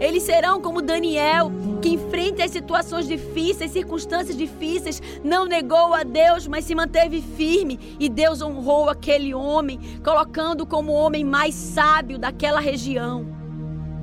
eles 0.00 0.24
serão 0.24 0.60
como 0.60 0.82
Daniel, 0.82 1.52
que 1.80 1.90
enfrenta 1.90 2.44
as 2.44 2.50
situações 2.50 3.06
difíceis, 3.06 3.70
circunstâncias 3.70 4.36
difíceis, 4.36 5.00
não 5.22 5.46
negou 5.46 5.94
a 5.94 6.02
Deus, 6.02 6.48
mas 6.48 6.64
se 6.64 6.74
manteve 6.74 7.22
firme 7.22 7.96
e 8.00 8.08
Deus 8.08 8.42
honrou 8.42 8.90
aquele 8.90 9.32
homem, 9.32 9.78
colocando 10.02 10.66
como 10.66 10.90
o 10.90 10.96
homem 10.96 11.24
mais 11.24 11.54
sábio 11.54 12.18
daquela 12.18 12.58
região 12.58 13.43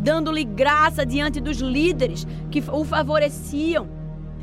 dando-lhe 0.01 0.43
graça 0.43 1.05
diante 1.05 1.39
dos 1.39 1.57
líderes 1.57 2.25
que 2.49 2.63
o 2.71 2.83
favoreciam. 2.83 3.87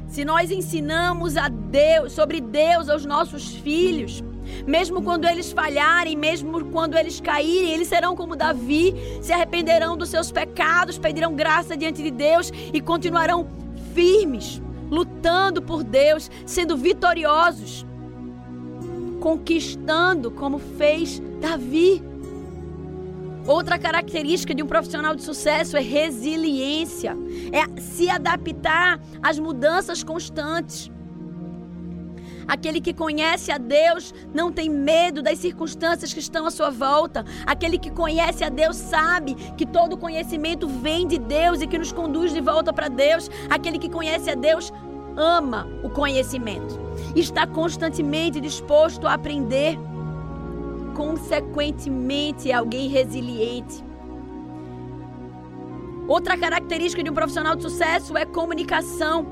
Se 0.07 0.25
nós 0.25 0.51
ensinamos 0.51 1.37
a 1.37 1.49
Deus 1.49 2.13
sobre 2.13 2.41
Deus 2.41 2.89
aos 2.89 3.05
nossos 3.05 3.55
filhos, 3.57 4.23
mesmo 4.67 5.03
quando 5.03 5.27
eles 5.27 5.53
falharem, 5.53 6.17
mesmo 6.17 6.65
quando 6.67 6.97
eles 6.97 7.21
caírem, 7.21 7.73
eles 7.73 7.89
serão 7.89 8.17
como 8.17 8.37
Davi, 8.37 8.95
se 9.21 9.33
arrependerão 9.33 9.97
dos 9.97 10.09
seus 10.09 10.33
pecados, 10.33 10.97
pedirão 10.97 11.35
graça 11.35 11.77
diante 11.77 12.03
de 12.03 12.11
Deus 12.11 12.51
e 12.73 12.81
continuarão 12.81 13.47
firmes, 13.95 14.63
lutando 14.91 15.61
por 15.61 15.83
Deus, 15.83 16.31
sendo 16.47 16.77
vitoriosos, 16.77 17.85
conquistando 19.21 20.31
como 20.31 20.59
fez 20.59 21.21
Davi. 21.41 22.08
Outra 23.49 23.79
característica 23.79 24.55
de 24.55 24.63
um 24.63 24.67
profissional 24.67 25.15
de 25.15 25.23
sucesso 25.23 25.75
é 25.75 25.81
resiliência, 25.81 27.17
é 27.51 27.81
se 27.81 28.11
adaptar 28.11 29.01
às 29.23 29.39
mudanças 29.39 30.05
constantes. 30.05 30.91
Aquele 32.47 32.79
que 32.79 32.93
conhece 32.93 33.51
a 33.51 33.57
Deus 33.57 34.13
não 34.35 34.53
tem 34.53 34.69
medo 34.69 35.23
das 35.23 35.39
circunstâncias 35.39 36.13
que 36.13 36.21
estão 36.21 36.45
à 36.45 36.51
sua 36.51 36.69
volta. 36.69 37.25
Aquele 37.47 37.79
que 37.79 37.91
conhece 37.91 38.45
a 38.45 38.51
Deus 38.51 38.77
sabe 38.77 39.35
que 39.57 39.65
todo 39.65 39.97
conhecimento 39.97 40.69
vem 40.69 41.07
de 41.07 41.19
Deus 41.19 41.63
e 41.63 41.67
que 41.67 41.79
nos 41.79 41.91
conduz 41.91 42.35
de 42.35 42.43
volta 42.43 42.71
para 42.71 42.89
Deus. 42.89 43.31
Aquele 43.49 43.79
que 43.79 43.89
conhece 43.89 44.31
a 44.31 44.35
Deus 44.35 44.71
ama 45.17 45.67
o 45.83 45.89
conhecimento. 45.89 46.79
Está 47.17 47.47
constantemente 47.47 48.43
disposto 48.43 49.07
a 49.07 49.15
aprender 49.15 49.79
consequentemente, 50.99 52.51
é 52.51 52.55
alguém 52.55 52.89
resiliente. 52.89 53.85
Outra 56.09 56.37
característica 56.37 57.05
de 57.05 57.09
um 57.09 57.15
profissional 57.15 57.55
de 57.55 57.63
sucesso 57.63 58.17
é 58.17 58.27
comunicação. 58.27 59.25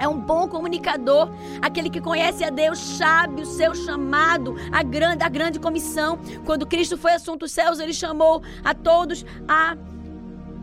É 0.00 0.08
um 0.08 0.18
bom 0.18 0.48
comunicador, 0.48 1.30
aquele 1.60 1.88
que 1.88 2.00
conhece 2.00 2.42
a 2.42 2.50
Deus, 2.50 2.76
sabe 2.80 3.42
o 3.42 3.46
seu 3.46 3.72
chamado, 3.72 4.56
a 4.72 4.82
grande, 4.82 5.22
a 5.22 5.28
grande 5.28 5.60
comissão. 5.60 6.18
Quando 6.44 6.66
Cristo 6.66 6.98
foi 6.98 7.12
assunto 7.12 7.44
aos 7.44 7.52
céus, 7.52 7.78
ele 7.78 7.94
chamou 7.94 8.42
a 8.64 8.74
todos 8.74 9.24
a 9.46 9.76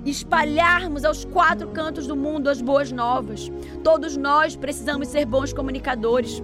espalharmos 0.05 1.05
aos 1.05 1.23
quatro 1.23 1.69
cantos 1.69 2.05
do 2.05 2.17
mundo 2.17 2.49
as 2.49 2.61
boas 2.61 2.91
novas. 2.91 3.49
Todos 3.81 4.17
nós 4.17 4.57
precisamos 4.57 5.07
ser 5.07 5.25
bons 5.25 5.53
comunicadores. 5.53 6.43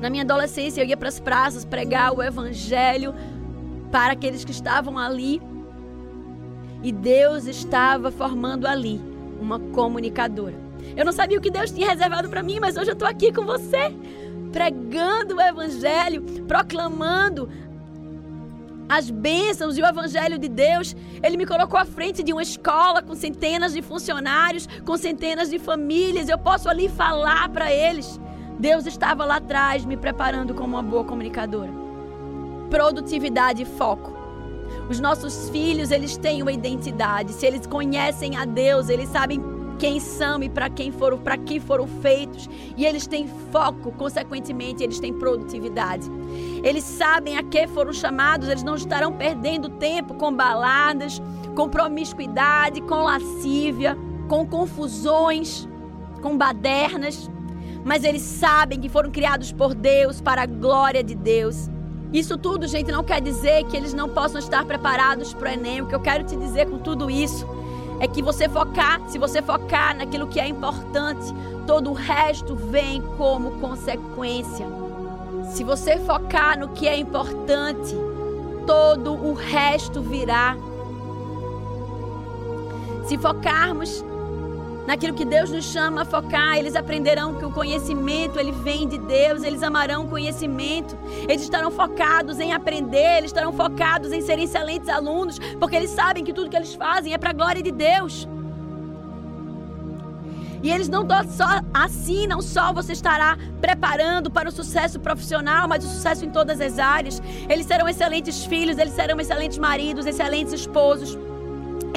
Na 0.00 0.08
minha 0.08 0.22
adolescência, 0.22 0.80
eu 0.80 0.86
ia 0.86 0.96
para 0.96 1.08
as 1.08 1.18
praças 1.18 1.64
pregar 1.64 2.12
o 2.16 2.22
evangelho 2.22 3.14
para 3.90 4.12
aqueles 4.12 4.44
que 4.44 4.52
estavam 4.52 4.96
ali. 4.96 5.40
E 6.82 6.92
Deus 6.92 7.46
estava 7.46 8.10
formando 8.10 8.66
ali 8.66 9.00
uma 9.40 9.58
comunicadora. 9.58 10.54
Eu 10.96 11.04
não 11.04 11.12
sabia 11.12 11.38
o 11.38 11.40
que 11.40 11.50
Deus 11.50 11.70
tinha 11.70 11.88
reservado 11.88 12.28
para 12.28 12.42
mim, 12.42 12.58
mas 12.60 12.76
hoje 12.76 12.90
eu 12.90 12.92
estou 12.92 13.08
aqui 13.08 13.32
com 13.32 13.44
você, 13.44 13.92
pregando 14.52 15.36
o 15.36 15.40
evangelho, 15.40 16.22
proclamando 16.46 17.48
as 18.88 19.10
bênçãos 19.10 19.76
e 19.76 19.82
o 19.82 19.86
evangelho 19.86 20.38
de 20.38 20.48
Deus. 20.48 20.94
Ele 21.22 21.36
me 21.36 21.44
colocou 21.44 21.78
à 21.78 21.84
frente 21.84 22.22
de 22.22 22.32
uma 22.32 22.42
escola 22.42 23.02
com 23.02 23.14
centenas 23.14 23.72
de 23.72 23.82
funcionários, 23.82 24.68
com 24.84 24.96
centenas 24.96 25.50
de 25.50 25.58
famílias. 25.58 26.28
Eu 26.28 26.38
posso 26.38 26.68
ali 26.68 26.88
falar 26.88 27.48
para 27.48 27.72
eles. 27.72 28.18
Deus 28.58 28.86
estava 28.86 29.24
lá 29.24 29.36
atrás 29.36 29.84
me 29.84 29.96
preparando 29.96 30.52
como 30.52 30.76
uma 30.76 30.82
boa 30.82 31.04
comunicadora. 31.04 31.70
Produtividade 32.68 33.62
e 33.62 33.64
foco. 33.64 34.12
Os 34.90 34.98
nossos 34.98 35.48
filhos, 35.50 35.90
eles 35.90 36.16
têm 36.16 36.42
uma 36.42 36.52
identidade. 36.52 37.32
Se 37.32 37.46
eles 37.46 37.66
conhecem 37.66 38.36
a 38.36 38.44
Deus, 38.44 38.88
eles 38.88 39.08
sabem 39.10 39.40
quem 39.78 40.00
são 40.00 40.42
e 40.42 40.48
para 40.48 40.68
quem 40.68 40.90
foram, 40.90 41.18
para 41.18 41.36
que 41.36 41.60
foram 41.60 41.86
feitos, 41.86 42.50
e 42.76 42.84
eles 42.84 43.06
têm 43.06 43.28
foco, 43.52 43.92
consequentemente, 43.92 44.82
eles 44.82 44.98
têm 44.98 45.12
produtividade. 45.12 46.10
Eles 46.64 46.82
sabem 46.82 47.36
a 47.36 47.44
que 47.44 47.66
foram 47.68 47.92
chamados, 47.92 48.48
eles 48.48 48.64
não 48.64 48.74
estarão 48.74 49.12
perdendo 49.12 49.68
tempo 49.68 50.14
com 50.14 50.34
baladas, 50.34 51.22
com 51.54 51.68
promiscuidade, 51.68 52.80
com 52.80 53.04
lascívia, 53.04 53.96
com 54.28 54.44
confusões, 54.44 55.68
com 56.20 56.36
badernas, 56.36 57.30
mas 57.84 58.04
eles 58.04 58.22
sabem 58.22 58.80
que 58.80 58.88
foram 58.88 59.10
criados 59.10 59.52
por 59.52 59.74
Deus 59.74 60.20
para 60.20 60.42
a 60.42 60.46
glória 60.46 61.02
de 61.02 61.14
Deus. 61.14 61.68
Isso 62.12 62.38
tudo, 62.38 62.66
gente, 62.66 62.90
não 62.90 63.04
quer 63.04 63.20
dizer 63.20 63.64
que 63.64 63.76
eles 63.76 63.92
não 63.92 64.08
possam 64.08 64.38
estar 64.38 64.64
preparados 64.64 65.34
para 65.34 65.50
o 65.50 65.52
Enem. 65.52 65.82
O 65.82 65.86
que 65.86 65.94
eu 65.94 66.00
quero 66.00 66.24
te 66.24 66.36
dizer 66.36 66.66
com 66.66 66.78
tudo 66.78 67.10
isso 67.10 67.46
é 68.00 68.06
que 68.06 68.22
você 68.22 68.48
focar, 68.48 69.00
se 69.08 69.18
você 69.18 69.42
focar 69.42 69.96
naquilo 69.96 70.26
que 70.26 70.40
é 70.40 70.46
importante, 70.46 71.34
todo 71.66 71.90
o 71.90 71.92
resto 71.92 72.54
vem 72.54 73.02
como 73.16 73.52
consequência. 73.60 74.66
Se 75.52 75.64
você 75.64 75.98
focar 75.98 76.58
no 76.58 76.68
que 76.68 76.86
é 76.86 76.96
importante, 76.96 77.94
todo 78.66 79.12
o 79.12 79.34
resto 79.34 80.00
virá. 80.00 80.56
Se 83.04 83.18
focarmos 83.18 84.04
naquilo 84.88 85.12
que 85.12 85.26
Deus 85.26 85.50
nos 85.50 85.66
chama 85.66 86.00
a 86.00 86.04
focar, 86.06 86.56
eles 86.56 86.74
aprenderão 86.74 87.34
que 87.34 87.44
o 87.44 87.50
conhecimento 87.50 88.40
ele 88.40 88.52
vem 88.52 88.88
de 88.88 88.96
Deus, 88.96 89.42
eles 89.42 89.62
amarão 89.62 90.06
o 90.06 90.08
conhecimento, 90.08 90.96
eles 91.28 91.42
estarão 91.42 91.70
focados 91.70 92.40
em 92.40 92.54
aprender, 92.54 93.18
eles 93.18 93.28
estarão 93.28 93.52
focados 93.52 94.12
em 94.12 94.22
serem 94.22 94.44
excelentes 94.44 94.88
alunos, 94.88 95.38
porque 95.60 95.76
eles 95.76 95.90
sabem 95.90 96.24
que 96.24 96.32
tudo 96.32 96.48
que 96.48 96.56
eles 96.56 96.72
fazem 96.74 97.12
é 97.12 97.18
para 97.18 97.28
a 97.28 97.32
glória 97.34 97.62
de 97.62 97.70
Deus. 97.70 98.26
E 100.62 100.70
eles 100.70 100.88
não 100.88 101.06
só 101.28 101.60
assim, 101.74 102.26
não 102.26 102.40
só 102.40 102.72
você 102.72 102.94
estará 102.94 103.36
preparando 103.60 104.30
para 104.30 104.48
o 104.48 104.52
sucesso 104.52 104.98
profissional, 104.98 105.68
mas 105.68 105.84
o 105.84 105.88
sucesso 105.88 106.24
em 106.24 106.30
todas 106.30 106.62
as 106.62 106.78
áreas. 106.78 107.20
Eles 107.46 107.66
serão 107.66 107.86
excelentes 107.86 108.46
filhos, 108.46 108.78
eles 108.78 108.94
serão 108.94 109.20
excelentes 109.20 109.58
maridos, 109.58 110.06
excelentes 110.06 110.54
esposos 110.54 111.18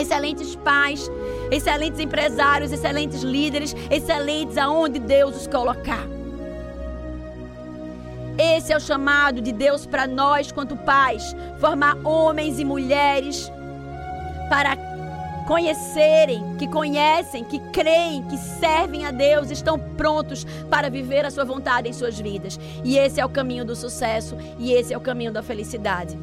excelentes 0.02 0.56
pais, 0.56 1.10
excelentes 1.50 2.00
empresários, 2.00 2.72
excelentes 2.72 3.22
líderes, 3.22 3.76
excelentes 3.90 4.58
aonde 4.58 5.00
Deus 5.00 5.36
os 5.36 5.48
colocar. 5.48 6.06
Esse 8.38 8.74
é 8.74 8.78
o 8.78 8.80
chamado 8.80 9.42
de 9.42 9.52
Deus 9.52 9.86
para 9.86 10.08
nós, 10.08 10.52
quanto 10.52 10.76
pais, 10.76 11.36
formar 11.60 11.96
homens 12.04 12.60
e 12.60 12.66
mulheres 12.66 13.52
para 14.50 14.76
conhecerem, 15.48 16.56
que 16.58 16.68
conhecem, 16.68 17.44
que 17.44 17.60
creem, 17.72 18.24
que 18.24 18.38
servem 18.38 19.06
a 19.06 19.12
Deus, 19.12 19.52
estão 19.52 19.78
prontos 19.78 20.46
para 20.70 20.90
viver 20.90 21.26
a 21.26 21.32
sua 21.32 21.44
vontade 21.44 21.90
em 21.90 21.94
suas 21.94 22.20
vidas. 22.20 22.60
E 22.84 22.98
esse 22.98 23.20
é 23.20 23.26
o 23.26 23.30
caminho 23.30 23.66
do 23.66 23.76
sucesso 23.76 24.38
e 24.58 24.72
esse 24.72 24.94
é 24.94 24.98
o 24.98 25.02
caminho 25.02 25.32
da 25.32 25.44
felicidade. 25.44 26.18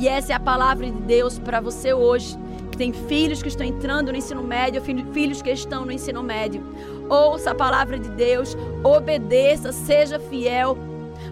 E 0.00 0.08
essa 0.08 0.32
é 0.32 0.34
a 0.34 0.40
palavra 0.40 0.86
de 0.86 0.98
Deus 1.02 1.38
para 1.38 1.60
você 1.60 1.92
hoje, 1.92 2.34
que 2.72 2.78
tem 2.78 2.90
filhos 2.90 3.42
que 3.42 3.48
estão 3.48 3.66
entrando 3.66 4.10
no 4.10 4.16
ensino 4.16 4.42
médio, 4.42 4.80
filhos 4.80 5.42
que 5.42 5.50
estão 5.50 5.84
no 5.84 5.92
ensino 5.92 6.22
médio. 6.22 6.64
Ouça 7.06 7.50
a 7.50 7.54
palavra 7.54 7.98
de 7.98 8.08
Deus, 8.08 8.56
obedeça, 8.82 9.72
seja 9.72 10.18
fiel. 10.18 10.74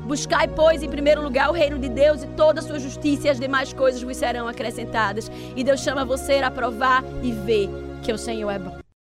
Buscai, 0.05 0.47
pois, 0.49 0.83
em 0.83 0.89
primeiro 0.91 1.23
lugar 1.23 1.49
o 1.49 1.55
reino 1.55 1.79
de 1.79 1.89
Deus 1.89 2.23
e 2.23 2.27
toda 2.27 2.61
a 2.61 2.63
sua 2.63 2.79
justiça, 2.79 3.29
e 3.29 3.31
as 3.31 3.41
demais 3.41 3.73
coisas 3.73 4.03
vos 4.03 4.19
serão 4.19 4.47
acrescentadas. 4.47 5.31
E 5.57 5.65
Deus 5.65 5.81
chama 5.81 6.05
você 6.05 6.35
a 6.35 6.51
provar 6.51 7.03
e 7.23 7.33
ver 7.33 7.71
que 8.03 8.13
o 8.13 8.19
Senhor 8.19 8.51
é 8.51 8.59
bom. 8.59 8.88